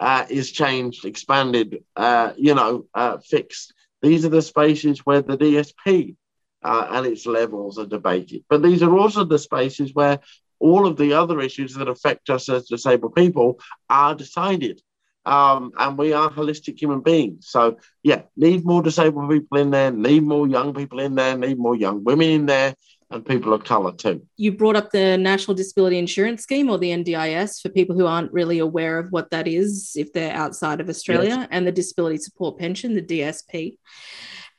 uh, 0.00 0.26
is 0.28 0.50
changed, 0.52 1.04
expanded, 1.04 1.84
uh, 1.96 2.32
you 2.36 2.54
know, 2.54 2.86
uh, 2.94 3.18
fixed. 3.18 3.74
These 4.02 4.24
are 4.24 4.30
the 4.30 4.42
spaces 4.42 5.00
where 5.00 5.22
the 5.22 5.36
DSP 5.36 6.14
uh, 6.62 6.88
and 6.90 7.06
its 7.06 7.26
levels 7.26 7.78
are 7.78 7.86
debated. 7.86 8.44
But 8.48 8.62
these 8.62 8.82
are 8.82 8.96
also 8.96 9.24
the 9.24 9.38
spaces 9.38 9.94
where 9.94 10.20
all 10.60 10.86
of 10.86 10.96
the 10.96 11.12
other 11.12 11.40
issues 11.40 11.74
that 11.74 11.88
affect 11.88 12.30
us 12.30 12.48
as 12.48 12.66
disabled 12.66 13.14
people 13.14 13.60
are 13.88 14.14
decided. 14.14 14.82
Um, 15.24 15.72
and 15.78 15.98
we 15.98 16.14
are 16.14 16.30
holistic 16.30 16.80
human 16.80 17.00
beings. 17.00 17.48
So, 17.50 17.76
yeah, 18.02 18.22
need 18.36 18.64
more 18.64 18.82
disabled 18.82 19.30
people 19.30 19.58
in 19.58 19.70
there, 19.70 19.90
need 19.90 20.22
more 20.22 20.48
young 20.48 20.72
people 20.72 21.00
in 21.00 21.14
there, 21.14 21.36
need 21.36 21.58
more 21.58 21.76
young 21.76 22.02
women 22.02 22.30
in 22.30 22.46
there, 22.46 22.74
and 23.10 23.24
people 23.24 23.52
of 23.52 23.64
colour 23.64 23.92
too. 23.92 24.22
You 24.36 24.52
brought 24.52 24.76
up 24.76 24.90
the 24.90 25.16
National 25.18 25.54
Disability 25.54 25.98
Insurance 25.98 26.42
Scheme 26.42 26.70
or 26.70 26.78
the 26.78 26.90
NDIS 26.90 27.60
for 27.60 27.68
people 27.68 27.96
who 27.96 28.06
aren't 28.06 28.32
really 28.32 28.58
aware 28.58 28.98
of 28.98 29.10
what 29.10 29.30
that 29.30 29.46
is 29.46 29.92
if 29.96 30.12
they're 30.12 30.34
outside 30.34 30.80
of 30.80 30.88
Australia, 30.88 31.36
yes. 31.40 31.48
and 31.50 31.66
the 31.66 31.72
Disability 31.72 32.18
Support 32.18 32.58
Pension, 32.58 32.94
the 32.94 33.02
DSP. 33.02 33.76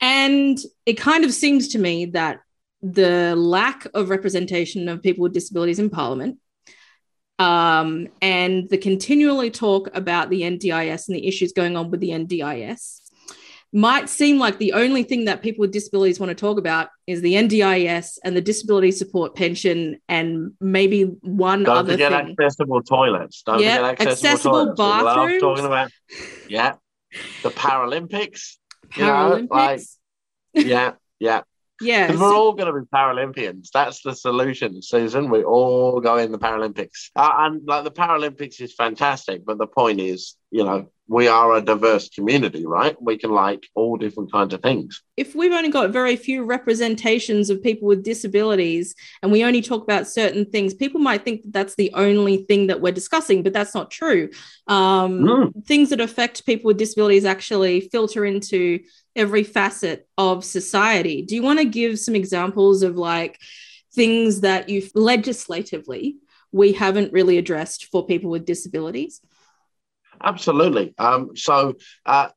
And 0.01 0.57
it 0.85 0.93
kind 0.93 1.25
of 1.25 1.33
seems 1.33 1.69
to 1.69 1.79
me 1.79 2.05
that 2.07 2.39
the 2.81 3.35
lack 3.35 3.87
of 3.93 4.09
representation 4.09 4.87
of 4.87 5.03
people 5.03 5.23
with 5.23 5.33
disabilities 5.33 5.79
in 5.79 5.89
Parliament 5.89 6.37
um, 7.37 8.07
and 8.21 8.69
the 8.69 8.77
continually 8.77 9.51
talk 9.51 9.89
about 9.93 10.29
the 10.29 10.41
NDIS 10.41 11.07
and 11.07 11.15
the 11.15 11.27
issues 11.27 11.53
going 11.53 11.75
on 11.75 11.89
with 11.89 11.99
the 11.99 12.09
NDIS 12.09 12.99
might 13.71 14.09
seem 14.09 14.39
like 14.39 14.57
the 14.57 14.73
only 14.73 15.03
thing 15.03 15.25
that 15.25 15.41
people 15.41 15.61
with 15.61 15.71
disabilities 15.71 16.19
want 16.19 16.29
to 16.29 16.35
talk 16.35 16.57
about 16.57 16.89
is 17.05 17.21
the 17.21 17.35
NDIS 17.35 18.17
and 18.23 18.35
the 18.35 18.41
disability 18.41 18.91
support 18.91 19.35
pension 19.35 20.01
and 20.09 20.53
maybe 20.59 21.03
one 21.03 21.63
Don't 21.63 21.77
other 21.77 21.93
forget 21.93 22.11
thing. 22.11 22.35
accessible 22.39 22.81
toilets. 22.81 23.43
Don't 23.43 23.61
yeah, 23.61 23.77
forget 23.77 24.07
accessible, 24.07 24.29
accessible 24.29 24.75
bathrooms. 24.75 25.41
talking 25.41 25.65
about 25.65 25.91
yeah, 26.47 26.73
the 27.43 27.51
Paralympics. 27.51 28.55
Paralympics. 28.89 29.47
You 29.47 29.53
know, 29.53 29.55
like, 29.55 29.81
yeah, 30.53 30.91
yeah. 31.19 31.41
Yeah. 31.81 32.07
Because 32.07 32.19
we're 32.19 32.35
all 32.35 32.51
going 32.51 32.73
to 32.73 32.77
be 32.77 32.85
Paralympians. 32.93 33.69
That's 33.73 34.01
the 34.01 34.13
solution, 34.13 34.81
Susan. 34.81 35.29
We 35.29 35.45
all 35.45 36.01
go 36.01 36.17
in 36.17 36.33
the 36.33 36.37
Paralympics. 36.37 37.11
Uh, 37.15 37.31
and 37.37 37.61
like 37.65 37.85
the 37.85 37.91
Paralympics 37.91 38.59
is 38.59 38.75
fantastic. 38.75 39.45
But 39.45 39.59
the 39.59 39.67
point 39.67 40.01
is, 40.01 40.35
you 40.51 40.65
know, 40.65 40.91
we 41.09 41.27
are 41.27 41.55
a 41.55 41.61
diverse 41.61 42.07
community, 42.07 42.67
right? 42.67 42.95
We 43.01 43.17
can 43.17 43.31
like 43.31 43.67
all 43.73 43.97
different 43.97 44.31
kinds 44.31 44.53
of 44.53 44.61
things. 44.61 45.01
If 45.17 45.33
we've 45.33 45.51
only 45.51 45.71
got 45.71 45.89
very 45.89 46.15
few 46.15 46.43
representations 46.43 47.49
of 47.49 47.63
people 47.63 47.87
with 47.87 48.03
disabilities 48.03 48.93
and 49.23 49.31
we 49.31 49.43
only 49.43 49.63
talk 49.63 49.81
about 49.81 50.07
certain 50.07 50.45
things, 50.45 50.75
people 50.75 51.01
might 51.01 51.25
think 51.25 51.41
that 51.41 51.51
that's 51.51 51.73
the 51.73 51.91
only 51.95 52.37
thing 52.43 52.67
that 52.67 52.79
we're 52.79 52.91
discussing, 52.91 53.41
but 53.41 53.53
that's 53.53 53.73
not 53.73 53.89
true. 53.89 54.29
Um, 54.67 55.21
mm. 55.21 55.65
Things 55.65 55.89
that 55.89 55.99
affect 55.99 56.45
people 56.45 56.67
with 56.67 56.77
disabilities 56.77 57.25
actually 57.25 57.81
filter 57.81 58.23
into 58.23 58.79
every 59.15 59.43
facet 59.43 60.07
of 60.15 60.45
society. 60.45 61.23
Do 61.23 61.33
you 61.33 61.41
want 61.41 61.57
to 61.57 61.65
give 61.65 61.97
some 61.97 62.13
examples 62.13 62.83
of 62.83 62.97
like 62.97 63.39
things 63.95 64.41
that 64.41 64.69
you 64.69 64.87
legislatively 64.93 66.17
we 66.51 66.73
haven't 66.73 67.13
really 67.13 67.39
addressed 67.39 67.87
for 67.87 68.05
people 68.05 68.29
with 68.29 68.45
disabilities? 68.45 69.21
Absolutely. 70.21 70.93
Um, 70.97 71.35
so 71.35 71.75
uh, 72.05 72.29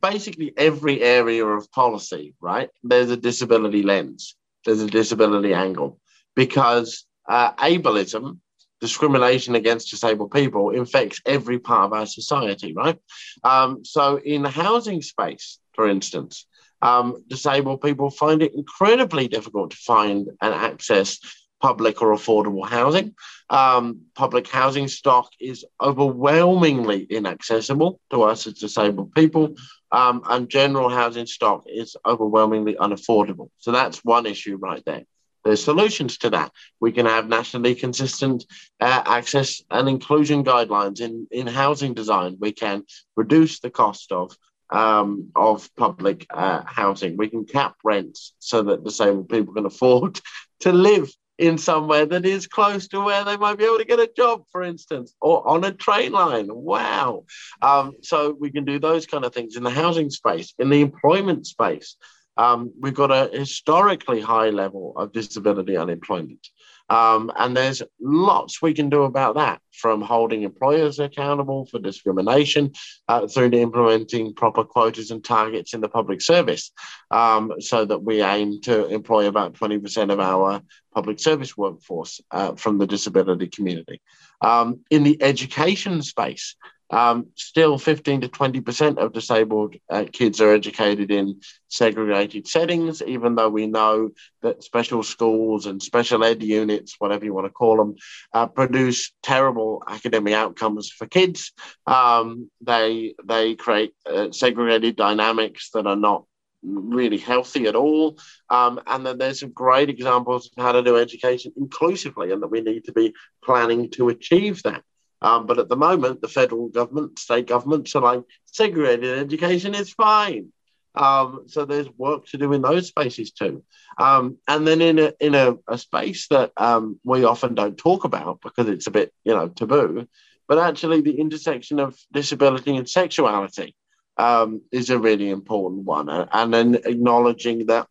basically, 0.00 0.52
every 0.56 1.02
area 1.02 1.44
of 1.44 1.70
policy, 1.72 2.34
right? 2.40 2.70
There's 2.82 3.10
a 3.10 3.16
disability 3.16 3.82
lens. 3.82 4.36
There's 4.64 4.82
a 4.82 4.86
disability 4.86 5.54
angle 5.54 5.98
because 6.36 7.06
uh, 7.28 7.52
ableism, 7.54 8.38
discrimination 8.80 9.54
against 9.54 9.90
disabled 9.90 10.30
people, 10.30 10.70
infects 10.70 11.20
every 11.26 11.58
part 11.58 11.86
of 11.86 11.92
our 11.92 12.06
society, 12.06 12.72
right? 12.74 12.98
Um, 13.44 13.84
so 13.84 14.16
in 14.18 14.42
the 14.42 14.50
housing 14.50 15.02
space, 15.02 15.58
for 15.72 15.88
instance, 15.88 16.46
um, 16.82 17.22
disabled 17.28 17.82
people 17.82 18.10
find 18.10 18.42
it 18.42 18.54
incredibly 18.54 19.28
difficult 19.28 19.72
to 19.72 19.76
find 19.76 20.28
and 20.40 20.54
access 20.54 21.18
public 21.60 22.02
or 22.02 22.14
affordable 22.14 22.66
housing. 22.66 23.14
Um, 23.48 24.02
public 24.14 24.48
housing 24.48 24.88
stock 24.88 25.30
is 25.40 25.64
overwhelmingly 25.80 27.04
inaccessible 27.04 28.00
to 28.10 28.22
us 28.22 28.46
as 28.46 28.54
disabled 28.54 29.14
people, 29.14 29.56
um, 29.92 30.22
and 30.28 30.48
general 30.48 30.88
housing 30.88 31.26
stock 31.26 31.64
is 31.66 31.96
overwhelmingly 32.06 32.74
unaffordable. 32.74 33.50
So 33.58 33.72
that's 33.72 34.04
one 34.04 34.26
issue 34.26 34.56
right 34.56 34.82
there. 34.84 35.04
There's 35.44 35.64
solutions 35.64 36.18
to 36.18 36.30
that. 36.30 36.52
We 36.80 36.92
can 36.92 37.06
have 37.06 37.28
nationally 37.28 37.74
consistent 37.74 38.44
uh, 38.80 39.02
access 39.06 39.62
and 39.70 39.88
inclusion 39.88 40.44
guidelines 40.44 41.00
in, 41.00 41.26
in 41.30 41.46
housing 41.46 41.94
design. 41.94 42.36
We 42.38 42.52
can 42.52 42.84
reduce 43.16 43.60
the 43.60 43.70
cost 43.70 44.12
of 44.12 44.36
um, 44.72 45.30
of 45.34 45.68
public 45.76 46.26
uh, 46.30 46.62
housing. 46.64 47.16
We 47.16 47.28
can 47.28 47.44
cap 47.44 47.76
rents 47.82 48.34
so 48.38 48.62
that 48.62 48.84
disabled 48.84 49.28
people 49.28 49.54
can 49.54 49.66
afford 49.66 50.20
to 50.60 50.72
live 50.72 51.10
in 51.40 51.56
somewhere 51.56 52.04
that 52.04 52.26
is 52.26 52.46
close 52.46 52.86
to 52.88 53.00
where 53.00 53.24
they 53.24 53.36
might 53.36 53.56
be 53.56 53.64
able 53.64 53.78
to 53.78 53.84
get 53.84 53.98
a 53.98 54.10
job, 54.14 54.44
for 54.52 54.62
instance, 54.62 55.14
or 55.20 55.46
on 55.48 55.64
a 55.64 55.72
train 55.72 56.12
line. 56.12 56.48
Wow. 56.50 57.24
Um, 57.62 57.94
so 58.02 58.36
we 58.38 58.50
can 58.50 58.66
do 58.66 58.78
those 58.78 59.06
kind 59.06 59.24
of 59.24 59.32
things 59.32 59.56
in 59.56 59.62
the 59.62 59.70
housing 59.70 60.10
space, 60.10 60.52
in 60.58 60.68
the 60.68 60.82
employment 60.82 61.46
space. 61.46 61.96
Um, 62.36 62.72
we've 62.78 62.94
got 62.94 63.10
a 63.10 63.36
historically 63.36 64.20
high 64.20 64.50
level 64.50 64.92
of 64.96 65.12
disability 65.12 65.76
unemployment. 65.76 66.46
Um, 66.90 67.32
and 67.36 67.56
there's 67.56 67.82
lots 68.00 68.60
we 68.60 68.74
can 68.74 68.90
do 68.90 69.04
about 69.04 69.36
that, 69.36 69.62
from 69.72 70.02
holding 70.02 70.42
employers 70.42 70.98
accountable 70.98 71.64
for 71.66 71.78
discrimination 71.78 72.72
uh, 73.08 73.28
through 73.28 73.50
to 73.50 73.58
implementing 73.58 74.34
proper 74.34 74.64
quotas 74.64 75.10
and 75.12 75.24
targets 75.24 75.72
in 75.72 75.80
the 75.80 75.88
public 75.88 76.20
service, 76.20 76.72
um, 77.10 77.52
so 77.60 77.84
that 77.84 78.02
we 78.02 78.22
aim 78.22 78.60
to 78.62 78.86
employ 78.88 79.26
about 79.26 79.54
20% 79.54 80.12
of 80.12 80.18
our 80.18 80.60
public 80.92 81.20
service 81.20 81.56
workforce 81.56 82.20
uh, 82.32 82.54
from 82.56 82.78
the 82.78 82.86
disability 82.86 83.46
community. 83.46 84.00
Um, 84.40 84.80
in 84.90 85.04
the 85.04 85.22
education 85.22 86.02
space, 86.02 86.56
um, 86.90 87.26
still 87.36 87.78
15 87.78 88.22
to 88.22 88.28
20% 88.28 88.98
of 88.98 89.12
disabled 89.12 89.76
uh, 89.88 90.04
kids 90.12 90.40
are 90.40 90.52
educated 90.52 91.10
in 91.10 91.40
segregated 91.68 92.48
settings, 92.48 93.00
even 93.02 93.34
though 93.34 93.48
we 93.48 93.66
know 93.66 94.10
that 94.42 94.64
special 94.64 95.02
schools 95.02 95.66
and 95.66 95.82
special 95.82 96.24
ed 96.24 96.42
units, 96.42 96.96
whatever 96.98 97.24
you 97.24 97.32
want 97.32 97.46
to 97.46 97.52
call 97.52 97.76
them, 97.76 97.94
uh, 98.34 98.46
produce 98.46 99.12
terrible 99.22 99.82
academic 99.88 100.34
outcomes 100.34 100.90
for 100.90 101.06
kids. 101.06 101.52
Um, 101.86 102.50
they, 102.60 103.14
they 103.24 103.54
create 103.54 103.94
uh, 104.04 104.32
segregated 104.32 104.96
dynamics 104.96 105.70
that 105.74 105.86
are 105.86 105.96
not 105.96 106.24
really 106.62 107.18
healthy 107.18 107.66
at 107.66 107.76
all. 107.76 108.18
Um, 108.48 108.80
and 108.86 109.06
then 109.06 109.18
there's 109.18 109.40
some 109.40 109.52
great 109.52 109.88
examples 109.88 110.46
of 110.56 110.62
how 110.62 110.72
to 110.72 110.82
do 110.82 110.96
education 110.96 111.52
inclusively, 111.56 112.32
and 112.32 112.42
that 112.42 112.48
we 112.48 112.60
need 112.60 112.84
to 112.84 112.92
be 112.92 113.14
planning 113.42 113.90
to 113.92 114.08
achieve 114.08 114.62
that. 114.64 114.82
Um, 115.22 115.46
but 115.46 115.58
at 115.58 115.68
the 115.68 115.76
moment, 115.76 116.20
the 116.20 116.28
federal 116.28 116.68
government, 116.68 117.18
state 117.18 117.46
governments 117.46 117.94
are 117.94 118.02
like 118.02 118.22
segregated 118.46 119.18
education 119.18 119.74
is 119.74 119.92
fine. 119.92 120.52
Um, 120.94 121.44
so 121.46 121.64
there's 121.64 121.88
work 121.96 122.26
to 122.26 122.38
do 122.38 122.52
in 122.52 122.62
those 122.62 122.88
spaces 122.88 123.30
too. 123.30 123.62
Um, 123.98 124.38
and 124.48 124.66
then 124.66 124.80
in 124.80 124.98
a 124.98 125.12
in 125.20 125.34
a, 125.34 125.56
a 125.68 125.78
space 125.78 126.26
that 126.28 126.52
um, 126.56 126.98
we 127.04 127.24
often 127.24 127.54
don't 127.54 127.78
talk 127.78 128.04
about 128.04 128.40
because 128.42 128.68
it's 128.68 128.86
a 128.86 128.90
bit 128.90 129.12
you 129.24 129.34
know 129.34 129.48
taboo, 129.48 130.08
but 130.48 130.58
actually 130.58 131.00
the 131.00 131.20
intersection 131.20 131.78
of 131.78 131.96
disability 132.12 132.76
and 132.76 132.88
sexuality 132.88 133.76
um, 134.16 134.62
is 134.72 134.90
a 134.90 134.98
really 134.98 135.30
important 135.30 135.84
one. 135.84 136.08
And 136.08 136.52
then 136.52 136.74
acknowledging 136.74 137.66
that 137.66 137.86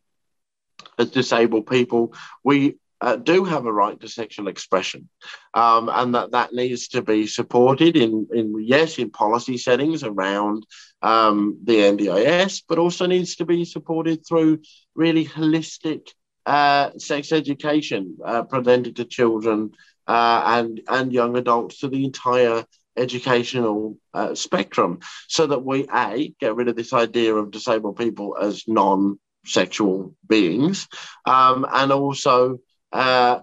as 0.98 1.09
disabled 1.12 1.67
people, 1.67 2.13
we 2.43 2.75
uh, 3.01 3.15
do 3.15 3.44
have 3.44 3.65
a 3.65 3.74
right 3.74 4.00
to 4.00 4.08
sexual 4.08 4.48
expression, 4.48 5.10
um, 5.53 5.89
and 5.91 6.15
that 6.15 6.32
that 6.32 6.53
needs 6.53 6.89
to 6.89 7.01
be 7.01 7.27
supported 7.27 7.96
in, 7.96 8.27
in 8.34 8.56
yes, 8.60 8.98
in 8.98 9.10
policy 9.10 9.58
settings 9.58 10.03
around 10.03 10.65
um, 11.01 11.60
the 11.63 11.75
NDIS, 11.75 12.63
but 12.68 12.77
also 12.77 13.06
needs 13.06 13.38
to 13.38 13.46
be 13.46 13.65
supported 13.65 14.25
through 14.27 14.60
really 14.96 15.25
holistic 15.25 16.10
uh, 16.46 16.91
sex 16.98 17.32
education 17.32 18.18
uh, 18.25 18.44
presented 18.44 18.98
to 18.98 19.06
children 19.06 19.72
uh, 20.08 20.41
and 20.46 20.82
and 20.88 21.13
young 21.13 21.38
adults 21.38 21.79
to 21.79 21.88
the 21.88 22.03
entire 22.03 22.65
educational 22.98 23.98
uh, 24.13 24.36
spectrum, 24.36 25.00
so 25.27 25.48
that 25.48 25.63
we 25.63 25.86
a 25.94 26.34
get 26.39 26.56
rid 26.56 26.68
of 26.68 26.75
this 26.75 26.91
idea 26.91 27.34
of 27.34 27.51
disabled 27.51 27.96
people 27.96 28.36
as 28.36 28.68
non-sexual 28.68 30.13
beings, 30.27 30.88
um, 31.25 31.65
and 31.72 31.94
also 31.94 32.60
uh, 32.91 33.39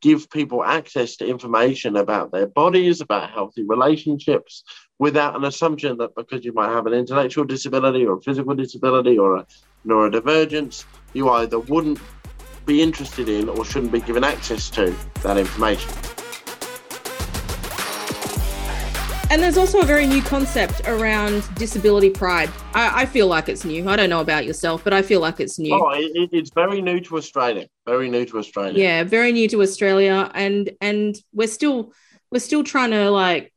give 0.00 0.28
people 0.30 0.62
access 0.62 1.16
to 1.16 1.26
information 1.26 1.96
about 1.96 2.30
their 2.30 2.46
bodies, 2.46 3.00
about 3.00 3.30
healthy 3.30 3.62
relationships, 3.62 4.62
without 4.98 5.34
an 5.34 5.44
assumption 5.44 5.96
that 5.96 6.14
because 6.14 6.44
you 6.44 6.52
might 6.52 6.68
have 6.68 6.86
an 6.86 6.92
intellectual 6.92 7.44
disability 7.44 8.04
or 8.04 8.18
a 8.18 8.20
physical 8.20 8.54
disability 8.54 9.18
or 9.18 9.36
a 9.36 9.46
neurodivergence, 9.86 10.84
you 11.14 11.30
either 11.30 11.58
wouldn't 11.58 11.98
be 12.66 12.82
interested 12.82 13.28
in 13.28 13.48
or 13.48 13.64
shouldn't 13.64 13.92
be 13.92 14.00
given 14.00 14.24
access 14.24 14.70
to 14.70 14.94
that 15.22 15.36
information. 15.36 15.90
And 19.34 19.42
there's 19.42 19.58
also 19.58 19.80
a 19.80 19.84
very 19.84 20.06
new 20.06 20.22
concept 20.22 20.82
around 20.86 21.42
disability 21.56 22.08
pride. 22.08 22.48
I, 22.72 23.02
I, 23.02 23.06
feel 23.06 23.26
like 23.26 23.48
it's 23.48 23.64
new. 23.64 23.88
I 23.88 23.96
don't 23.96 24.08
know 24.08 24.20
about 24.20 24.46
yourself, 24.46 24.84
but 24.84 24.92
I 24.92 25.02
feel 25.02 25.18
like 25.18 25.40
it's 25.40 25.58
new. 25.58 25.74
Oh, 25.74 25.90
it, 25.90 26.28
it's 26.30 26.50
very 26.50 26.80
new 26.80 27.00
to 27.00 27.16
Australia. 27.16 27.66
Very 27.84 28.08
new 28.08 28.24
to 28.26 28.38
Australia. 28.38 28.80
Yeah, 28.80 29.02
very 29.02 29.32
new 29.32 29.48
to 29.48 29.60
Australia, 29.62 30.30
and 30.34 30.70
and 30.80 31.16
we're 31.32 31.48
still 31.48 31.92
we're 32.30 32.38
still 32.38 32.62
trying 32.62 32.92
to 32.92 33.10
like, 33.10 33.52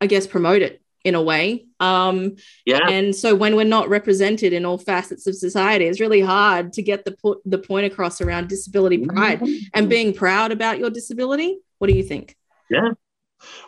I 0.00 0.06
guess, 0.06 0.26
promote 0.26 0.62
it 0.62 0.80
in 1.04 1.14
a 1.14 1.20
way. 1.20 1.66
Um, 1.78 2.36
yeah. 2.64 2.88
And 2.88 3.14
so 3.14 3.34
when 3.34 3.56
we're 3.56 3.64
not 3.64 3.90
represented 3.90 4.54
in 4.54 4.64
all 4.64 4.78
facets 4.78 5.26
of 5.26 5.34
society, 5.34 5.84
it's 5.84 6.00
really 6.00 6.22
hard 6.22 6.72
to 6.72 6.82
get 6.82 7.04
the 7.04 7.12
po- 7.22 7.42
the 7.44 7.58
point 7.58 7.84
across 7.84 8.22
around 8.22 8.48
disability 8.48 9.04
pride 9.04 9.40
mm-hmm. 9.40 9.58
and 9.74 9.90
being 9.90 10.14
proud 10.14 10.52
about 10.52 10.78
your 10.78 10.88
disability. 10.88 11.58
What 11.76 11.90
do 11.90 11.94
you 11.94 12.02
think? 12.02 12.34
Yeah, 12.70 12.92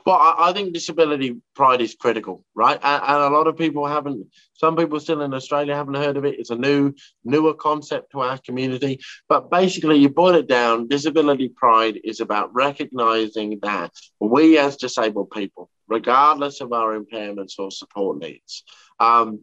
well, 0.05 0.17
I, 0.17 0.51
I, 0.51 0.53
think 0.53 0.73
disability 0.73 1.37
pride 1.55 1.81
is 1.81 1.95
critical, 1.95 2.45
right? 2.55 2.79
And, 2.83 3.03
and, 3.03 3.23
a 3.23 3.37
lot 3.37 3.47
of 3.47 3.57
people 3.57 3.87
haven't. 3.87 4.27
Some 4.55 4.77
people 4.77 5.01
still 5.01 5.23
in 5.23 5.35
Australia 5.35 5.75
haven't 5.75 5.95
heard 5.95 6.17
of 6.17 6.25
it. 6.25 6.39
It's 6.39 6.51
a 6.51 6.57
new, 6.57 6.95
newer 7.25 7.55
concept 7.55 8.13
to 8.13 8.21
our 8.21 8.39
community. 8.39 9.01
But 9.29 9.51
basically, 9.51 9.99
you 9.99 10.09
boil 10.09 10.35
it 10.35 10.49
down. 10.49 10.89
Disability 10.89 11.49
pride 11.49 12.01
is 12.05 12.21
about 12.21 12.55
recognizing 12.55 13.59
that 13.63 13.93
we, 14.21 14.59
as 14.59 14.77
disabled 14.77 15.31
people, 15.31 15.71
regardless 15.89 16.61
of 16.61 16.73
our 16.73 16.99
impairments 16.99 17.59
or 17.59 17.71
support 17.71 18.19
needs, 18.19 18.65
um, 19.01 19.43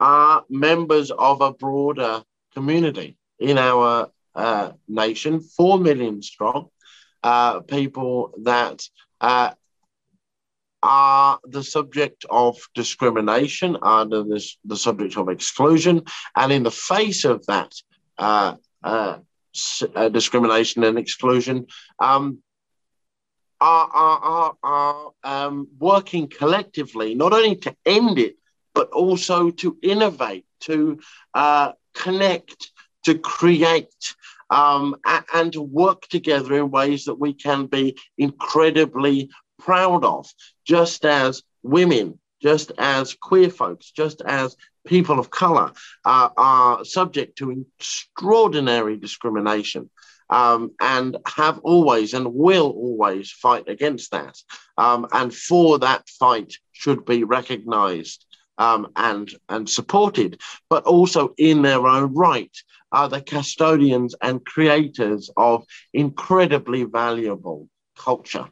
are 0.00 0.44
members 0.48 1.10
of 1.10 1.40
a 1.40 1.52
broader 1.52 2.22
community 2.54 3.16
in 3.38 3.58
our 3.58 4.10
uh, 4.34 4.72
nation, 4.86 5.40
four 5.40 5.78
million 5.78 6.22
strong. 6.22 6.68
Uh, 7.20 7.58
people 7.60 8.32
that 8.44 8.80
uh, 9.20 9.50
are 10.82 11.38
the 11.44 11.62
subject 11.62 12.24
of 12.30 12.58
discrimination, 12.74 13.76
are 13.82 14.04
the, 14.06 14.44
the 14.64 14.76
subject 14.76 15.16
of 15.16 15.28
exclusion, 15.28 16.02
and 16.36 16.52
in 16.52 16.62
the 16.62 16.70
face 16.70 17.24
of 17.24 17.44
that 17.46 17.72
uh, 18.18 18.54
uh, 18.82 19.18
uh, 19.94 20.08
discrimination 20.08 20.84
and 20.84 20.98
exclusion, 20.98 21.66
um, 21.98 22.38
are, 23.60 23.88
are, 23.92 24.18
are, 24.18 24.56
are 24.62 25.10
um, 25.24 25.68
working 25.80 26.28
collectively 26.28 27.14
not 27.14 27.32
only 27.32 27.56
to 27.56 27.74
end 27.84 28.18
it, 28.18 28.36
but 28.74 28.88
also 28.90 29.50
to 29.50 29.76
innovate, 29.82 30.46
to 30.60 31.00
uh, 31.34 31.72
connect, 31.94 32.70
to 33.04 33.18
create. 33.18 34.14
Um, 34.50 34.96
and, 35.04 35.24
and 35.34 35.52
to 35.52 35.60
work 35.60 36.08
together 36.08 36.54
in 36.54 36.70
ways 36.70 37.04
that 37.04 37.16
we 37.16 37.34
can 37.34 37.66
be 37.66 37.98
incredibly 38.16 39.28
proud 39.58 40.04
of, 40.04 40.28
just 40.64 41.04
as 41.04 41.42
women, 41.62 42.18
just 42.40 42.72
as 42.78 43.14
queer 43.14 43.50
folks, 43.50 43.90
just 43.90 44.22
as 44.22 44.56
people 44.86 45.18
of 45.18 45.30
color 45.30 45.72
uh, 46.04 46.28
are 46.36 46.84
subject 46.84 47.38
to 47.38 47.64
extraordinary 47.78 48.96
discrimination. 48.96 49.90
Um, 50.30 50.72
and 50.78 51.16
have 51.26 51.58
always 51.60 52.12
and 52.12 52.34
will 52.34 52.68
always 52.68 53.30
fight 53.30 53.66
against 53.66 54.10
that. 54.10 54.36
Um, 54.76 55.06
and 55.10 55.34
for 55.34 55.78
that 55.78 56.06
fight 56.06 56.52
should 56.72 57.06
be 57.06 57.24
recognized 57.24 58.26
um, 58.58 58.88
and, 58.94 59.30
and 59.48 59.70
supported, 59.70 60.38
but 60.68 60.84
also 60.84 61.32
in 61.38 61.62
their 61.62 61.86
own 61.86 62.12
right 62.12 62.54
are 62.92 63.08
the 63.08 63.22
custodians 63.22 64.14
and 64.20 64.44
creators 64.44 65.30
of 65.34 65.64
incredibly 65.94 66.84
valuable 66.84 67.66
culture 67.96 68.48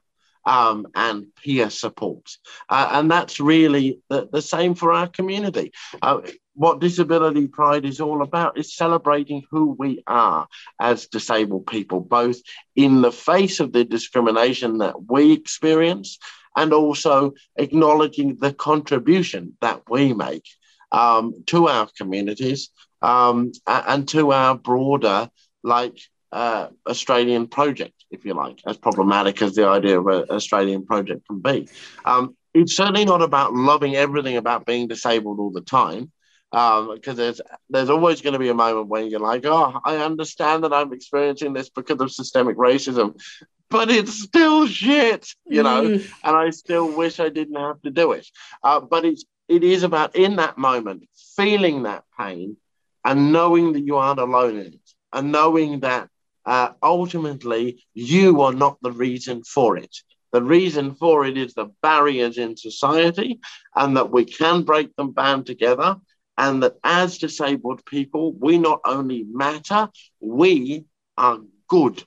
um, 0.46 0.86
and 0.94 1.26
peer 1.42 1.68
support. 1.68 2.30
Uh, 2.68 2.88
and 2.92 3.10
that's 3.10 3.40
really 3.40 4.00
the, 4.08 4.28
the, 4.32 4.40
same 4.40 4.74
for 4.74 4.92
our 4.92 5.08
community. 5.08 5.72
Uh, 6.00 6.20
what 6.54 6.80
disability 6.80 7.48
pride 7.48 7.84
is 7.84 8.00
all 8.00 8.22
about 8.22 8.56
is 8.56 8.76
celebrating 8.76 9.42
who 9.50 9.76
we 9.78 10.02
are 10.06 10.46
as 10.80 11.08
disabled 11.08 11.66
people, 11.66 12.00
both 12.00 12.36
in 12.76 13.02
the 13.02 13.12
face 13.12 13.60
of 13.60 13.72
the 13.72 13.84
discrimination 13.84 14.78
that 14.78 14.94
we 15.10 15.32
experience 15.32 16.18
and 16.56 16.72
also 16.72 17.34
acknowledging 17.56 18.36
the 18.36 18.54
contribution 18.54 19.56
that 19.60 19.82
we 19.90 20.14
make 20.14 20.46
um, 20.92 21.34
to 21.46 21.68
our 21.68 21.88
communities 21.98 22.70
um, 23.02 23.52
and 23.66 24.08
to 24.08 24.32
our 24.32 24.56
broader, 24.56 25.28
like, 25.62 25.98
uh, 26.32 26.68
Australian 26.86 27.46
project 27.46 28.04
if 28.10 28.24
you 28.24 28.34
like, 28.34 28.60
as 28.66 28.76
problematic 28.76 29.42
as 29.42 29.54
the 29.54 29.66
idea 29.66 29.98
of 29.98 30.06
an 30.06 30.26
Australian 30.30 30.86
project 30.86 31.26
can 31.26 31.40
be. 31.40 31.68
Um, 32.04 32.36
it's 32.54 32.76
certainly 32.76 33.04
not 33.04 33.22
about 33.22 33.52
loving 33.54 33.96
everything 33.96 34.36
about 34.36 34.64
being 34.64 34.88
disabled 34.88 35.38
all 35.38 35.50
the 35.50 35.60
time, 35.60 36.10
because 36.50 37.08
um, 37.08 37.16
there's 37.16 37.40
there's 37.68 37.90
always 37.90 38.22
going 38.22 38.32
to 38.32 38.38
be 38.38 38.48
a 38.48 38.54
moment 38.54 38.88
when 38.88 39.08
you're 39.08 39.20
like, 39.20 39.44
oh, 39.44 39.80
I 39.84 39.96
understand 39.96 40.64
that 40.64 40.72
I'm 40.72 40.92
experiencing 40.92 41.52
this 41.52 41.68
because 41.68 42.00
of 42.00 42.12
systemic 42.12 42.56
racism, 42.56 43.20
but 43.68 43.90
it's 43.90 44.22
still 44.22 44.66
shit, 44.66 45.28
you 45.44 45.62
know, 45.62 45.82
mm. 45.82 46.10
and 46.24 46.36
I 46.36 46.50
still 46.50 46.96
wish 46.96 47.20
I 47.20 47.28
didn't 47.28 47.56
have 47.56 47.82
to 47.82 47.90
do 47.90 48.12
it. 48.12 48.26
Uh, 48.62 48.80
but 48.80 49.04
it's 49.04 49.24
it 49.48 49.62
is 49.62 49.82
about 49.82 50.16
in 50.16 50.36
that 50.36 50.56
moment 50.56 51.08
feeling 51.36 51.82
that 51.82 52.04
pain 52.18 52.56
and 53.04 53.32
knowing 53.32 53.74
that 53.74 53.84
you 53.84 53.96
aren't 53.96 54.20
alone 54.20 54.58
in 54.58 54.66
it, 54.66 54.90
and 55.12 55.32
knowing 55.32 55.80
that 55.80 56.08
uh, 56.46 56.70
ultimately 56.82 57.84
you 57.94 58.40
are 58.40 58.52
not 58.52 58.78
the 58.80 58.92
reason 58.92 59.42
for 59.44 59.76
it. 59.76 59.94
The 60.32 60.42
reason 60.42 60.94
for 60.94 61.24
it 61.24 61.36
is 61.36 61.54
the 61.54 61.70
barriers 61.82 62.38
in 62.38 62.56
society, 62.56 63.40
and 63.74 63.96
that 63.96 64.10
we 64.10 64.24
can 64.24 64.62
break 64.62 64.94
them 64.96 65.12
down 65.12 65.44
together. 65.44 65.96
And 66.38 66.62
that 66.62 66.74
as 66.84 67.16
disabled 67.16 67.84
people, 67.86 68.34
we 68.34 68.58
not 68.58 68.80
only 68.84 69.24
matter, 69.30 69.88
we 70.20 70.84
are 71.16 71.38
good 71.66 72.04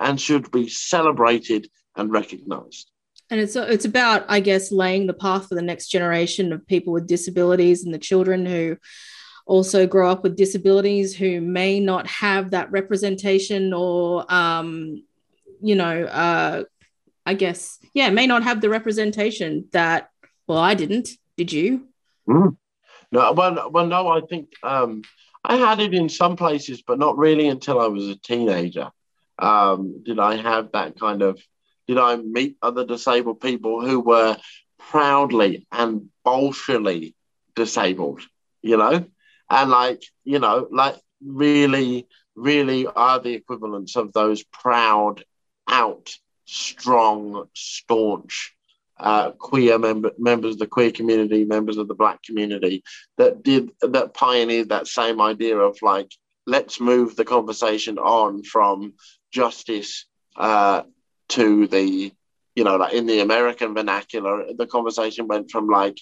and 0.00 0.20
should 0.20 0.50
be 0.50 0.68
celebrated 0.68 1.68
and 1.94 2.10
recognized. 2.10 2.90
And 3.30 3.40
it's 3.40 3.56
it's 3.56 3.84
about, 3.84 4.24
I 4.28 4.40
guess, 4.40 4.72
laying 4.72 5.06
the 5.06 5.14
path 5.14 5.48
for 5.48 5.54
the 5.54 5.62
next 5.62 5.88
generation 5.88 6.52
of 6.52 6.66
people 6.66 6.92
with 6.92 7.06
disabilities 7.06 7.84
and 7.84 7.92
the 7.92 7.98
children 7.98 8.46
who 8.46 8.78
also 9.48 9.86
grow 9.86 10.10
up 10.10 10.22
with 10.22 10.36
disabilities 10.36 11.16
who 11.16 11.40
may 11.40 11.80
not 11.80 12.06
have 12.06 12.50
that 12.50 12.70
representation 12.70 13.72
or 13.72 14.24
um, 14.32 15.02
you 15.60 15.74
know 15.74 16.04
uh, 16.04 16.62
i 17.26 17.34
guess 17.34 17.78
yeah 17.94 18.10
may 18.10 18.26
not 18.26 18.44
have 18.44 18.60
the 18.60 18.68
representation 18.68 19.66
that 19.72 20.10
well 20.46 20.58
i 20.58 20.74
didn't. 20.74 21.08
Did 21.36 21.52
you? 21.52 21.88
Mm. 22.28 22.56
no 23.10 23.32
well, 23.32 23.70
well 23.70 23.86
no 23.86 24.08
i 24.08 24.20
think 24.20 24.52
um, 24.62 25.02
i 25.42 25.56
had 25.56 25.80
it 25.80 25.94
in 25.94 26.08
some 26.08 26.36
places 26.36 26.82
but 26.82 26.98
not 26.98 27.16
really 27.16 27.48
until 27.48 27.80
i 27.80 27.86
was 27.86 28.08
a 28.08 28.16
teenager. 28.16 28.90
Um, 29.38 30.02
did 30.04 30.18
i 30.18 30.36
have 30.36 30.72
that 30.72 31.00
kind 31.00 31.22
of 31.22 31.40
did 31.86 31.96
i 31.96 32.16
meet 32.16 32.56
other 32.60 32.84
disabled 32.84 33.40
people 33.40 33.80
who 33.80 34.00
were 34.00 34.36
proudly 34.78 35.66
and 35.72 36.10
boldly 36.24 37.14
disabled 37.54 38.20
you 38.62 38.76
know 38.76 39.06
and 39.50 39.70
like 39.70 40.02
you 40.24 40.38
know 40.38 40.68
like 40.70 40.96
really 41.24 42.06
really 42.34 42.86
are 42.86 43.18
the 43.18 43.34
equivalents 43.34 43.96
of 43.96 44.12
those 44.12 44.42
proud 44.44 45.24
out 45.68 46.10
strong 46.44 47.46
staunch 47.54 48.54
uh, 49.00 49.30
queer 49.32 49.78
member, 49.78 50.10
members 50.18 50.54
of 50.54 50.58
the 50.58 50.66
queer 50.66 50.90
community 50.90 51.44
members 51.44 51.76
of 51.76 51.88
the 51.88 51.94
black 51.94 52.22
community 52.22 52.82
that 53.16 53.42
did 53.42 53.70
that 53.82 54.14
pioneered 54.14 54.70
that 54.70 54.86
same 54.86 55.20
idea 55.20 55.56
of 55.56 55.80
like 55.82 56.10
let's 56.46 56.80
move 56.80 57.14
the 57.14 57.24
conversation 57.24 57.98
on 57.98 58.42
from 58.42 58.94
justice 59.30 60.06
uh, 60.36 60.82
to 61.28 61.66
the 61.68 62.12
you 62.56 62.64
know 62.64 62.76
like 62.76 62.92
in 62.92 63.06
the 63.06 63.20
american 63.20 63.74
vernacular 63.74 64.46
the 64.56 64.66
conversation 64.66 65.28
went 65.28 65.50
from 65.50 65.68
like 65.68 65.98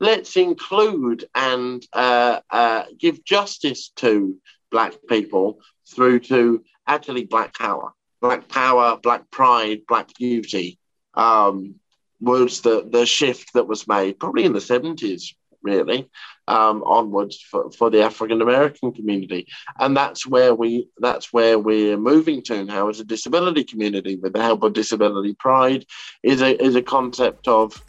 let's 0.00 0.36
include 0.36 1.24
and 1.34 1.84
uh, 1.92 2.40
uh, 2.50 2.84
give 2.98 3.24
justice 3.24 3.90
to 3.96 4.36
black 4.70 4.94
people 5.08 5.60
through 5.88 6.20
to 6.20 6.62
actually 6.86 7.24
black 7.24 7.56
power 7.56 7.92
black 8.20 8.48
power 8.48 8.98
black 9.02 9.30
pride 9.30 9.80
black 9.88 10.08
beauty 10.18 10.78
um, 11.14 11.74
was 12.20 12.60
the, 12.62 12.86
the 12.90 13.06
shift 13.06 13.52
that 13.54 13.66
was 13.66 13.86
made 13.86 14.18
probably 14.18 14.44
in 14.44 14.52
the 14.52 14.58
70s 14.58 15.34
really 15.62 16.08
um, 16.46 16.82
onwards 16.84 17.40
for, 17.40 17.70
for 17.72 17.90
the 17.90 18.02
african 18.02 18.40
american 18.40 18.92
community. 18.92 19.46
And 19.78 19.96
that's 19.96 20.26
where 20.26 20.54
we 20.54 20.88
that's 20.98 21.32
where 21.32 21.58
we're 21.58 21.96
moving 21.96 22.42
to 22.44 22.64
now 22.64 22.88
as 22.88 23.00
a 23.00 23.04
disability 23.04 23.64
community 23.64 24.16
with 24.16 24.32
the 24.32 24.42
help 24.42 24.62
of 24.62 24.72
disability 24.72 25.34
pride 25.34 25.84
is 26.22 26.40
a, 26.42 26.62
is 26.62 26.76
a 26.76 26.82
concept 26.82 27.48
of 27.48 27.82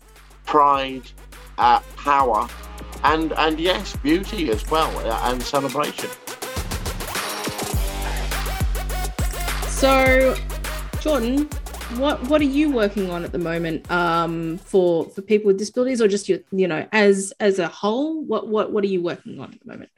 pride 0.45 1.03
uh, 1.59 1.79
power, 1.97 2.47
and 3.03 3.33
and 3.33 3.59
yes, 3.59 3.95
beauty 3.97 4.49
as 4.49 4.67
well, 4.71 4.89
uh, 5.07 5.31
and 5.31 5.41
celebration. 5.43 6.09
So, 9.67 10.35
Jordan, 10.99 11.47
what 11.97 12.21
what 12.29 12.41
are 12.41 12.45
you 12.45 12.71
working 12.71 13.09
on 13.09 13.23
at 13.23 13.31
the 13.31 13.37
moment 13.37 13.89
um, 13.91 14.57
for 14.57 15.05
for 15.05 15.21
people 15.21 15.47
with 15.47 15.57
disabilities, 15.57 16.01
or 16.01 16.07
just 16.07 16.27
your, 16.27 16.39
you 16.51 16.67
know, 16.67 16.87
as 16.91 17.33
as 17.39 17.59
a 17.59 17.67
whole? 17.67 18.23
What 18.23 18.47
what 18.47 18.71
what 18.71 18.83
are 18.83 18.87
you 18.87 19.01
working 19.01 19.39
on 19.39 19.53
at 19.53 19.59
the 19.59 19.71
moment? 19.71 19.89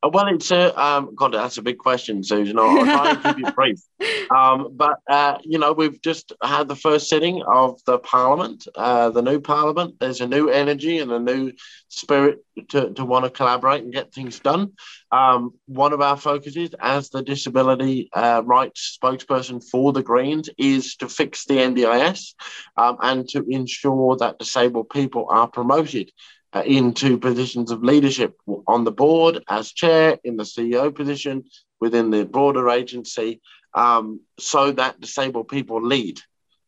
Uh, 0.00 0.10
well, 0.12 0.28
it's 0.28 0.50
a 0.52 0.80
um, 0.80 1.14
God. 1.14 1.34
That's 1.34 1.58
a 1.58 1.62
big 1.62 1.78
question, 1.78 2.22
Susan. 2.22 2.58
I'll, 2.58 2.84
try 2.84 3.10
and 3.10 3.22
keep 3.36 3.46
it 3.46 3.54
brief. 3.54 3.78
Um, 4.30 4.68
but 4.76 4.98
uh, 5.08 5.38
you 5.42 5.58
know, 5.58 5.72
we've 5.72 6.02
just 6.02 6.34
had 6.42 6.68
the 6.68 6.76
first 6.76 7.08
sitting 7.08 7.42
of 7.42 7.80
the 7.86 7.98
Parliament, 7.98 8.68
uh, 8.74 9.08
the 9.08 9.22
new 9.22 9.40
Parliament. 9.40 9.94
There's 9.98 10.20
a 10.20 10.26
new 10.26 10.50
energy 10.50 10.98
and 10.98 11.10
a 11.10 11.18
new 11.18 11.52
spirit 11.88 12.44
to, 12.68 12.92
to 12.92 13.06
want 13.06 13.24
to 13.24 13.30
collaborate 13.30 13.84
and 13.84 13.92
get 13.92 14.12
things 14.12 14.38
done. 14.38 14.72
Um, 15.10 15.54
one 15.64 15.94
of 15.94 16.02
our 16.02 16.18
focuses, 16.18 16.70
as 16.78 17.08
the 17.08 17.22
disability 17.22 18.10
uh, 18.12 18.42
rights 18.44 18.98
spokesperson 19.02 19.64
for 19.64 19.94
the 19.94 20.02
Greens, 20.02 20.50
is 20.58 20.96
to 20.96 21.08
fix 21.08 21.46
the 21.46 21.54
NDIS 21.54 22.34
um, 22.76 22.98
and 23.00 23.26
to 23.30 23.46
ensure 23.48 24.18
that 24.18 24.38
disabled 24.38 24.90
people 24.90 25.26
are 25.30 25.48
promoted 25.48 26.12
uh, 26.52 26.62
into 26.64 27.18
positions 27.18 27.70
of 27.70 27.82
leadership 27.82 28.36
on 28.66 28.84
the 28.84 28.92
board 28.92 29.42
as 29.48 29.72
chair, 29.72 30.18
in 30.24 30.36
the 30.36 30.44
CEO 30.44 30.94
position, 30.94 31.44
within 31.80 32.10
the 32.10 32.24
broader 32.24 32.70
agency, 32.70 33.40
um, 33.74 34.20
so 34.38 34.72
that 34.72 35.00
disabled 35.00 35.48
people 35.48 35.82
lead 35.82 36.20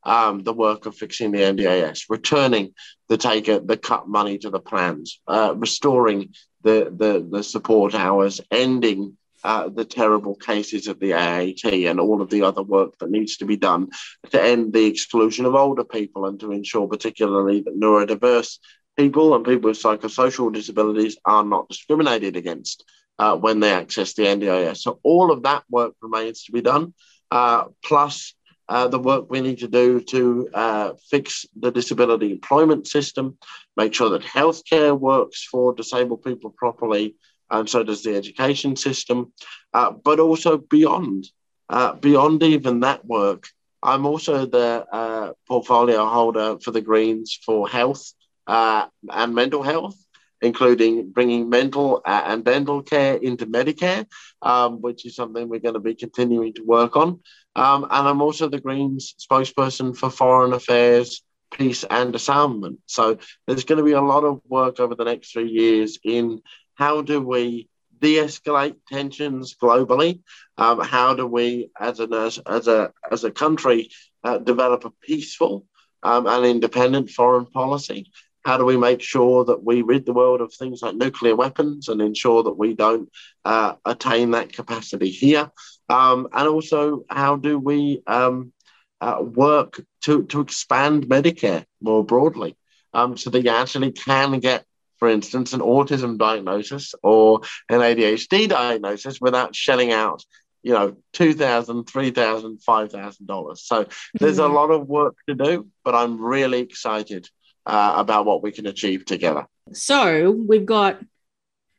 um, 0.02 0.42
the 0.42 0.52
work 0.52 0.86
of 0.86 0.96
fixing 0.96 1.32
the 1.32 1.38
NDIS, 1.38 2.04
returning 2.08 2.74
the 3.08 3.16
taker, 3.16 3.58
the 3.58 3.76
cut 3.76 4.08
money 4.08 4.38
to 4.38 4.50
the 4.50 4.60
plans, 4.60 5.20
uh, 5.26 5.54
restoring 5.56 6.34
the, 6.62 6.92
the, 6.94 7.26
the 7.30 7.42
support 7.42 7.94
hours, 7.94 8.40
ending 8.50 9.16
uh, 9.42 9.68
the 9.70 9.84
terrible 9.84 10.34
cases 10.34 10.86
of 10.86 11.00
the 11.00 11.14
AAT 11.14 11.64
and 11.64 11.98
all 11.98 12.20
of 12.20 12.28
the 12.28 12.42
other 12.42 12.62
work 12.62 12.98
that 12.98 13.10
needs 13.10 13.38
to 13.38 13.46
be 13.46 13.56
done 13.56 13.88
to 14.30 14.42
end 14.42 14.72
the 14.72 14.84
exclusion 14.84 15.46
of 15.46 15.54
older 15.54 15.84
people 15.84 16.26
and 16.26 16.38
to 16.40 16.52
ensure, 16.52 16.86
particularly, 16.86 17.62
that 17.62 17.78
neurodiverse 17.78 18.58
people 19.00 19.34
and 19.34 19.44
people 19.46 19.70
with 19.70 19.82
psychosocial 19.82 20.52
disabilities 20.52 21.16
are 21.24 21.44
not 21.44 21.68
discriminated 21.68 22.36
against 22.36 22.84
uh, 23.18 23.34
when 23.34 23.58
they 23.60 23.72
access 23.72 24.12
the 24.12 24.24
NDIS. 24.24 24.78
So 24.78 25.00
all 25.02 25.32
of 25.32 25.42
that 25.44 25.62
work 25.70 25.94
remains 26.02 26.44
to 26.44 26.52
be 26.52 26.60
done, 26.60 26.92
uh, 27.30 27.64
plus 27.82 28.34
uh, 28.68 28.88
the 28.88 28.98
work 28.98 29.24
we 29.30 29.40
need 29.40 29.58
to 29.58 29.68
do 29.68 30.00
to 30.14 30.48
uh, 30.52 30.92
fix 31.10 31.46
the 31.58 31.70
disability 31.72 32.30
employment 32.30 32.86
system, 32.86 33.38
make 33.74 33.94
sure 33.94 34.10
that 34.10 34.22
healthcare 34.22 34.98
works 34.98 35.44
for 35.50 35.74
disabled 35.74 36.22
people 36.22 36.50
properly, 36.50 37.16
and 37.50 37.68
so 37.68 37.82
does 37.82 38.02
the 38.02 38.14
education 38.14 38.76
system, 38.76 39.32
uh, 39.72 39.90
but 39.90 40.20
also 40.20 40.58
beyond. 40.58 41.26
Uh, 41.70 41.94
beyond 41.94 42.42
even 42.42 42.80
that 42.80 43.04
work, 43.06 43.46
I'm 43.82 44.04
also 44.04 44.44
the 44.44 45.34
portfolio 45.48 46.04
holder 46.04 46.58
for 46.62 46.70
the 46.70 46.82
Greens 46.82 47.38
for 47.46 47.66
health 47.66 48.12
uh, 48.50 48.86
and 49.08 49.34
mental 49.34 49.62
health, 49.62 49.96
including 50.42 51.12
bringing 51.12 51.48
mental 51.48 52.02
uh, 52.04 52.22
and 52.26 52.44
dental 52.44 52.82
care 52.82 53.14
into 53.14 53.46
Medicare, 53.46 54.06
um, 54.42 54.80
which 54.82 55.06
is 55.06 55.14
something 55.14 55.48
we're 55.48 55.60
going 55.60 55.74
to 55.80 55.88
be 55.90 55.94
continuing 55.94 56.52
to 56.54 56.64
work 56.64 56.96
on. 56.96 57.20
Um, 57.54 57.84
and 57.84 58.08
I'm 58.08 58.20
also 58.20 58.48
the 58.48 58.60
Greens 58.60 59.14
spokesperson 59.24 59.96
for 59.96 60.10
foreign 60.10 60.52
affairs, 60.52 61.22
peace, 61.52 61.84
and 61.84 62.12
disarmament. 62.12 62.80
So 62.86 63.18
there's 63.46 63.64
going 63.64 63.78
to 63.78 63.84
be 63.84 63.92
a 63.92 64.08
lot 64.14 64.24
of 64.24 64.40
work 64.48 64.80
over 64.80 64.96
the 64.96 65.04
next 65.04 65.32
three 65.32 65.50
years 65.50 65.98
in 66.02 66.42
how 66.74 67.02
do 67.02 67.20
we 67.20 67.68
de-escalate 68.00 68.76
tensions 68.88 69.54
globally? 69.62 70.22
Um, 70.56 70.80
how 70.80 71.14
do 71.14 71.26
we, 71.26 71.70
as 71.78 72.00
a 72.00 72.08
as 72.46 72.66
a 72.66 72.92
as 73.10 73.22
a 73.24 73.30
country, 73.30 73.90
uh, 74.24 74.38
develop 74.38 74.84
a 74.86 74.90
peaceful 74.90 75.66
um, 76.02 76.26
and 76.26 76.46
independent 76.46 77.10
foreign 77.10 77.46
policy? 77.46 78.10
How 78.44 78.56
do 78.56 78.64
we 78.64 78.76
make 78.76 79.02
sure 79.02 79.44
that 79.44 79.62
we 79.64 79.82
rid 79.82 80.06
the 80.06 80.12
world 80.12 80.40
of 80.40 80.52
things 80.52 80.82
like 80.82 80.94
nuclear 80.94 81.36
weapons 81.36 81.88
and 81.88 82.00
ensure 82.00 82.42
that 82.42 82.58
we 82.58 82.74
don't 82.74 83.10
uh, 83.44 83.74
attain 83.84 84.32
that 84.32 84.52
capacity 84.52 85.10
here? 85.10 85.50
Um, 85.88 86.28
and 86.32 86.48
also, 86.48 87.04
how 87.08 87.36
do 87.36 87.58
we 87.58 88.02
um, 88.06 88.52
uh, 89.00 89.18
work 89.20 89.82
to, 90.04 90.24
to 90.26 90.40
expand 90.40 91.06
Medicare 91.06 91.64
more 91.80 92.04
broadly 92.04 92.56
um, 92.94 93.16
so 93.16 93.30
that 93.30 93.44
you 93.44 93.50
actually 93.50 93.92
can 93.92 94.40
get, 94.40 94.64
for 94.98 95.08
instance, 95.08 95.52
an 95.52 95.60
autism 95.60 96.16
diagnosis 96.16 96.94
or 97.02 97.40
an 97.68 97.80
ADHD 97.80 98.48
diagnosis 98.48 99.20
without 99.20 99.54
shelling 99.54 99.92
out 99.92 100.24
you 100.62 100.74
know, 100.74 100.96
two 101.12 101.32
thousand, 101.32 101.84
three 101.84 102.10
thousand, 102.10 102.62
five 102.62 102.92
thousand 102.92 103.26
dollars. 103.26 103.62
So 103.62 103.86
there's 104.18 104.38
mm-hmm. 104.38 104.50
a 104.50 104.54
lot 104.54 104.70
of 104.70 104.86
work 104.86 105.16
to 105.28 105.34
do, 105.34 105.68
but 105.84 105.94
I'm 105.94 106.20
really 106.20 106.60
excited 106.60 107.28
uh, 107.66 107.94
about 107.96 108.26
what 108.26 108.42
we 108.42 108.52
can 108.52 108.66
achieve 108.66 109.04
together. 109.04 109.46
So 109.72 110.30
we've 110.30 110.66
got 110.66 111.00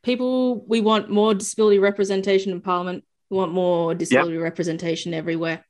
people, 0.02 0.64
we 0.66 0.80
want 0.80 1.10
more 1.10 1.34
disability 1.34 1.78
representation 1.78 2.52
in 2.52 2.60
Parliament. 2.60 3.04
We 3.30 3.38
want 3.38 3.52
more 3.52 3.94
disability 3.94 4.34
yep. 4.34 4.42
representation 4.42 5.14
everywhere. 5.14 5.64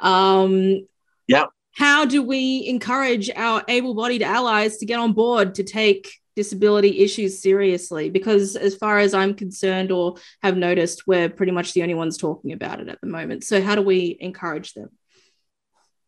Um, 0.00 0.86
yeah. 1.26 1.46
How 1.72 2.04
do 2.04 2.22
we 2.22 2.66
encourage 2.66 3.30
our 3.30 3.62
able 3.68 3.94
bodied 3.94 4.22
allies 4.22 4.78
to 4.78 4.86
get 4.86 4.98
on 4.98 5.12
board 5.12 5.54
to 5.56 5.64
take 5.64 6.10
disability 6.34 7.00
issues 7.00 7.40
seriously? 7.40 8.08
Because, 8.08 8.56
as 8.56 8.74
far 8.74 8.98
as 8.98 9.12
I'm 9.12 9.34
concerned 9.34 9.92
or 9.92 10.16
have 10.42 10.56
noticed, 10.56 11.06
we're 11.06 11.28
pretty 11.28 11.52
much 11.52 11.74
the 11.74 11.82
only 11.82 11.94
ones 11.94 12.16
talking 12.16 12.52
about 12.52 12.80
it 12.80 12.88
at 12.88 13.00
the 13.02 13.06
moment. 13.06 13.44
So, 13.44 13.60
how 13.60 13.74
do 13.74 13.82
we 13.82 14.16
encourage 14.20 14.72
them? 14.72 14.88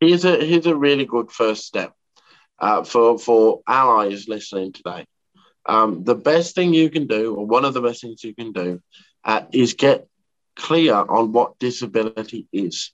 Here's 0.01 0.25
a, 0.25 0.43
here's 0.43 0.67
a 0.67 0.77
really 0.77 1.05
good 1.05 1.31
first 1.31 1.67
step 1.67 1.93
uh, 2.59 2.83
for 2.85 3.19
for 3.19 3.61
allies 3.67 4.29
listening 4.29 4.73
today. 4.73 5.07
Um, 5.67 6.05
the 6.05 6.15
best 6.15 6.55
thing 6.55 6.73
you 6.73 6.91
can 6.91 7.07
do, 7.07 7.35
or 7.35 7.47
one 7.47 7.65
of 7.65 7.75
the 7.75 7.83
best 7.83 8.01
things 8.01 8.25
you 8.25 8.35
can 8.35 8.53
do, 8.53 8.81
uh, 9.25 9.43
is 9.53 9.75
get 9.75 10.07
clear 10.57 10.95
on 10.95 11.33
what 11.33 11.59
disability 11.59 12.47
is. 12.53 12.93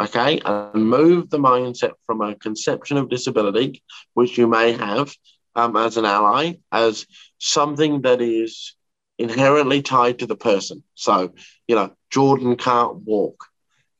Okay, 0.00 0.40
and 0.44 0.88
move 0.88 1.30
the 1.30 1.38
mindset 1.38 1.92
from 2.06 2.20
a 2.20 2.34
conception 2.34 2.96
of 2.96 3.08
disability, 3.08 3.82
which 4.14 4.36
you 4.36 4.48
may 4.48 4.72
have 4.72 5.14
um, 5.54 5.76
as 5.76 5.96
an 5.96 6.04
ally, 6.04 6.54
as 6.72 7.06
something 7.38 8.02
that 8.02 8.20
is 8.20 8.74
inherently 9.18 9.82
tied 9.82 10.18
to 10.18 10.26
the 10.26 10.36
person. 10.36 10.82
So, 10.94 11.32
you 11.68 11.76
know, 11.76 11.92
Jordan 12.10 12.56
can't 12.56 12.96
walk. 12.96 13.46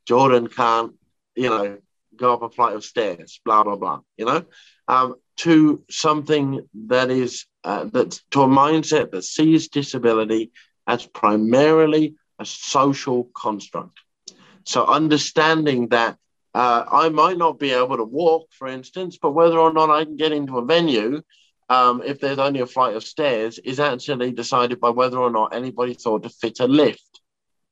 Jordan 0.06 0.48
can't, 0.48 0.94
you 1.36 1.48
know, 1.48 1.78
go 2.16 2.34
up 2.34 2.42
a 2.42 2.50
flight 2.50 2.74
of 2.74 2.84
stairs, 2.84 3.40
blah, 3.44 3.62
blah, 3.62 3.76
blah, 3.76 4.00
you 4.16 4.24
know, 4.24 4.44
um, 4.88 5.16
to 5.36 5.82
something 5.90 6.66
that 6.86 7.10
is, 7.10 7.46
uh, 7.64 7.84
that 7.84 8.20
to 8.30 8.42
a 8.42 8.46
mindset 8.46 9.10
that 9.12 9.24
sees 9.24 9.68
disability 9.68 10.52
as 10.86 11.06
primarily 11.06 12.14
a 12.38 12.44
social 12.44 13.30
construct. 13.34 13.98
So 14.64 14.86
understanding 14.86 15.88
that 15.88 16.16
uh, 16.54 16.84
I 16.90 17.08
might 17.08 17.36
not 17.36 17.58
be 17.58 17.72
able 17.72 17.96
to 17.96 18.04
walk, 18.04 18.52
for 18.52 18.68
instance, 18.68 19.18
but 19.20 19.32
whether 19.32 19.58
or 19.58 19.72
not 19.72 19.90
I 19.90 20.04
can 20.04 20.16
get 20.16 20.32
into 20.32 20.58
a 20.58 20.64
venue, 20.64 21.22
um, 21.68 22.02
if 22.04 22.20
there's 22.20 22.38
only 22.38 22.60
a 22.60 22.66
flight 22.66 22.94
of 22.94 23.02
stairs, 23.02 23.58
is 23.58 23.80
actually 23.80 24.32
decided 24.32 24.80
by 24.80 24.90
whether 24.90 25.18
or 25.18 25.30
not 25.30 25.54
anybody 25.54 25.94
thought 25.94 26.22
to 26.22 26.28
fit 26.28 26.60
a 26.60 26.66
lift. 26.66 27.20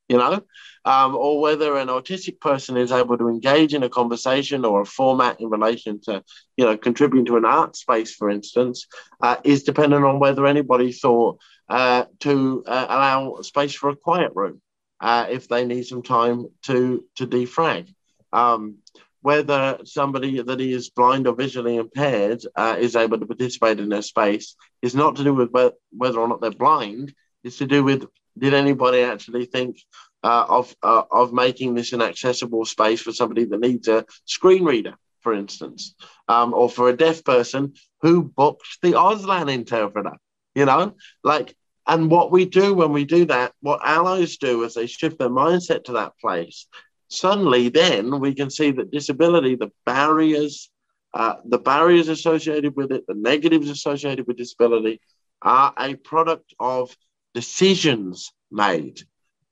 You 0.08 0.18
know, 0.18 0.42
um, 0.84 1.14
or 1.14 1.40
whether 1.40 1.76
an 1.76 1.88
autistic 1.88 2.40
person 2.40 2.76
is 2.76 2.92
able 2.92 3.16
to 3.16 3.28
engage 3.28 3.72
in 3.72 3.82
a 3.82 3.88
conversation 3.88 4.64
or 4.64 4.80
a 4.82 4.86
format 4.86 5.40
in 5.40 5.48
relation 5.48 6.00
to, 6.02 6.22
you 6.56 6.64
know, 6.64 6.76
contributing 6.76 7.26
to 7.26 7.36
an 7.36 7.44
art 7.44 7.76
space, 7.76 8.14
for 8.14 8.28
instance, 8.28 8.86
uh, 9.20 9.36
is 9.44 9.62
dependent 9.62 10.04
on 10.04 10.18
whether 10.18 10.44
anybody 10.44 10.92
thought 10.92 11.38
uh, 11.68 12.04
to 12.20 12.64
uh, 12.66 12.86
allow 12.88 13.36
space 13.42 13.74
for 13.74 13.90
a 13.90 13.96
quiet 13.96 14.32
room 14.34 14.60
uh, 15.00 15.26
if 15.30 15.48
they 15.48 15.64
need 15.64 15.84
some 15.84 16.02
time 16.02 16.46
to 16.62 17.04
to 17.16 17.26
defrag. 17.26 17.94
Um, 18.32 18.78
whether 19.20 19.78
somebody 19.84 20.42
that 20.42 20.60
is 20.60 20.90
blind 20.90 21.28
or 21.28 21.34
visually 21.34 21.76
impaired 21.76 22.42
uh, 22.56 22.76
is 22.78 22.96
able 22.96 23.20
to 23.20 23.26
participate 23.26 23.78
in 23.78 23.88
their 23.88 24.02
space 24.02 24.56
is 24.82 24.96
not 24.96 25.16
to 25.16 25.24
do 25.24 25.32
with 25.32 25.50
whether 25.92 26.18
or 26.18 26.26
not 26.26 26.40
they're 26.40 26.50
blind. 26.50 27.14
It's 27.44 27.58
to 27.58 27.66
do 27.66 27.84
with 27.84 28.04
did 28.38 28.54
anybody 28.54 29.00
actually 29.00 29.46
think 29.46 29.78
uh, 30.22 30.46
of 30.48 30.74
uh, 30.82 31.02
of 31.10 31.32
making 31.32 31.74
this 31.74 31.92
an 31.92 32.02
accessible 32.02 32.64
space 32.64 33.00
for 33.00 33.12
somebody 33.12 33.44
that 33.44 33.60
needs 33.60 33.88
a 33.88 34.04
screen 34.24 34.64
reader, 34.64 34.94
for 35.20 35.32
instance, 35.32 35.94
um, 36.28 36.54
or 36.54 36.68
for 36.68 36.88
a 36.88 36.96
deaf 36.96 37.24
person 37.24 37.74
who 38.00 38.22
booked 38.22 38.78
the 38.82 38.92
Auslan 38.92 39.52
interpreter. 39.52 40.16
You 40.54 40.66
know, 40.66 40.94
like, 41.24 41.56
and 41.86 42.10
what 42.10 42.30
we 42.30 42.44
do 42.44 42.74
when 42.74 42.92
we 42.92 43.04
do 43.04 43.24
that, 43.26 43.52
what 43.60 43.80
allies 43.82 44.36
do 44.36 44.62
is 44.64 44.74
they 44.74 44.86
shift 44.86 45.18
their 45.18 45.30
mindset 45.30 45.84
to 45.84 45.92
that 45.92 46.12
place. 46.20 46.66
Suddenly, 47.08 47.68
then 47.70 48.20
we 48.20 48.34
can 48.34 48.50
see 48.50 48.70
that 48.72 48.90
disability, 48.90 49.54
the 49.56 49.70
barriers, 49.84 50.70
uh, 51.14 51.36
the 51.44 51.58
barriers 51.58 52.08
associated 52.08 52.76
with 52.76 52.92
it, 52.92 53.06
the 53.06 53.14
negatives 53.14 53.68
associated 53.68 54.26
with 54.26 54.36
disability, 54.36 55.00
are 55.42 55.74
a 55.78 55.94
product 55.96 56.54
of 56.60 56.96
decisions 57.34 58.32
made 58.50 59.00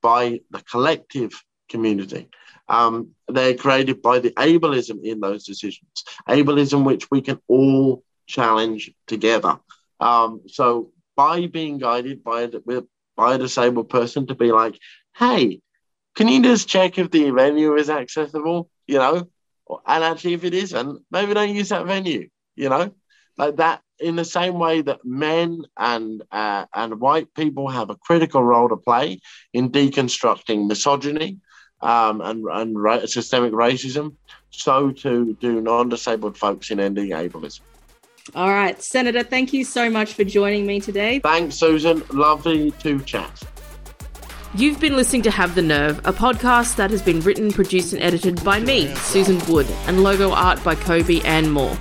by 0.03 0.41
the 0.51 0.63
collective 0.63 1.33
community. 1.69 2.29
Um, 2.69 3.11
they're 3.29 3.55
created 3.55 4.03
by 4.03 4.21
the 4.21 4.31
ableism 4.31 5.03
in 5.03 5.21
those 5.21 5.45
decisions, 5.45 6.05
ableism 6.29 6.85
which 6.85 7.11
we 7.11 7.21
can 7.21 7.41
all 7.49 8.05
challenge 8.27 8.93
together. 9.07 9.59
Um, 9.99 10.43
so 10.47 10.93
by 11.17 11.47
being 11.47 11.79
guided 11.79 12.23
by 12.23 12.43
a, 12.43 12.83
by 13.17 13.35
a 13.35 13.39
disabled 13.39 13.89
person 13.89 14.27
to 14.29 14.35
be 14.35 14.53
like, 14.53 14.79
hey, 15.17 15.61
can 16.15 16.29
you 16.29 16.43
just 16.43 16.69
check 16.69 16.99
if 16.99 17.11
the 17.11 17.31
venue 17.31 17.75
is 17.77 17.91
accessible? 17.91 18.71
You 18.87 18.99
know, 18.99 19.29
and 19.87 20.05
actually, 20.05 20.35
if 20.35 20.45
it 20.45 20.55
isn't, 20.55 21.03
maybe 21.11 21.35
don't 21.35 21.55
use 21.55 21.69
that 21.69 21.87
venue. 21.87 22.29
You 22.57 22.69
know, 22.69 22.95
like 23.41 23.57
that. 23.57 23.83
In 23.99 24.17
the 24.17 24.25
same 24.25 24.55
way 24.55 24.81
that 24.83 25.05
men 25.05 25.63
and 25.77 26.23
uh, 26.31 26.65
and 26.75 27.01
white 27.01 27.35
people 27.35 27.69
have 27.69 27.91
a 27.91 27.97
critical 27.97 28.43
role 28.43 28.69
to 28.69 28.77
play 28.77 29.21
in 29.53 29.71
deconstructing 29.71 30.69
misogyny 30.69 31.39
um, 31.83 32.21
and 32.21 32.45
and 32.51 32.83
ra- 32.83 33.07
systemic 33.07 33.53
racism, 33.53 34.17
so 34.51 34.91
too 34.91 35.37
do 35.41 35.61
non-disabled 35.61 36.39
folks 36.39 36.71
in 36.71 36.81
ending 36.81 37.11
ableism. 37.11 37.61
All 38.35 38.51
right, 38.51 38.81
Senator, 38.81 39.23
thank 39.23 39.53
you 39.53 39.65
so 39.65 39.91
much 39.91 40.15
for 40.15 40.25
joining 40.25 40.67
me 40.67 40.81
today. 40.81 41.19
Thanks, 41.19 41.57
Susan. 41.57 42.03
Lovely 42.11 42.71
to 42.83 43.01
chat. 43.01 43.43
You've 44.55 44.81
been 44.81 44.97
listening 44.97 45.23
to 45.23 45.31
Have 45.31 45.55
the 45.55 45.63
Nerve, 45.63 45.99
a 46.01 46.13
podcast 46.13 46.77
that 46.77 46.91
has 46.91 47.03
been 47.03 47.21
written, 47.21 47.53
produced, 47.53 47.93
and 47.93 48.03
edited 48.03 48.43
by 48.45 48.61
me, 48.61 48.95
Susan 48.97 49.39
Wood, 49.47 49.67
and 49.87 50.03
logo 50.03 50.33
art 50.33 50.63
by 50.65 50.75
Kobe 50.75 51.21
and 51.21 51.53
more. 51.53 51.77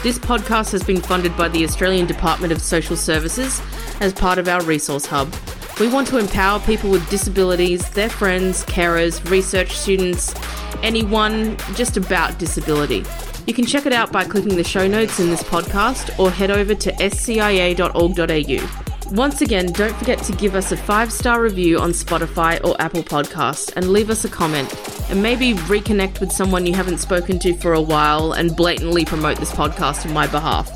This 0.00 0.16
podcast 0.16 0.70
has 0.70 0.84
been 0.84 1.00
funded 1.00 1.36
by 1.36 1.48
the 1.48 1.64
Australian 1.64 2.06
Department 2.06 2.52
of 2.52 2.62
Social 2.62 2.96
Services 2.96 3.60
as 4.00 4.12
part 4.12 4.38
of 4.38 4.46
our 4.46 4.62
resource 4.62 5.04
hub. 5.04 5.34
We 5.80 5.88
want 5.88 6.06
to 6.08 6.18
empower 6.18 6.60
people 6.60 6.88
with 6.88 7.10
disabilities, 7.10 7.90
their 7.90 8.08
friends, 8.08 8.64
carers, 8.66 9.28
research 9.28 9.72
students, 9.72 10.36
anyone 10.84 11.56
just 11.74 11.96
about 11.96 12.38
disability. 12.38 13.04
You 13.48 13.54
can 13.54 13.66
check 13.66 13.86
it 13.86 13.92
out 13.92 14.12
by 14.12 14.24
clicking 14.24 14.54
the 14.54 14.62
show 14.62 14.86
notes 14.86 15.18
in 15.18 15.30
this 15.30 15.42
podcast 15.42 16.16
or 16.16 16.30
head 16.30 16.52
over 16.52 16.76
to 16.76 17.10
scia.org.au. 17.10 18.87
Once 19.12 19.40
again, 19.40 19.72
don't 19.72 19.94
forget 19.96 20.22
to 20.22 20.32
give 20.32 20.54
us 20.54 20.70
a 20.70 20.76
five 20.76 21.10
star 21.10 21.40
review 21.40 21.78
on 21.78 21.92
Spotify 21.92 22.62
or 22.62 22.78
Apple 22.80 23.02
Podcasts 23.02 23.72
and 23.74 23.90
leave 23.90 24.10
us 24.10 24.24
a 24.24 24.28
comment. 24.28 24.70
And 25.10 25.22
maybe 25.22 25.54
reconnect 25.54 26.20
with 26.20 26.30
someone 26.30 26.66
you 26.66 26.74
haven't 26.74 26.98
spoken 26.98 27.38
to 27.38 27.54
for 27.54 27.72
a 27.72 27.80
while 27.80 28.32
and 28.32 28.54
blatantly 28.54 29.06
promote 29.06 29.38
this 29.38 29.50
podcast 29.50 30.04
on 30.04 30.12
my 30.12 30.26
behalf. 30.26 30.70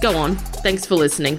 Go 0.00 0.16
on. 0.16 0.36
Thanks 0.36 0.86
for 0.86 0.96
listening. 0.96 1.38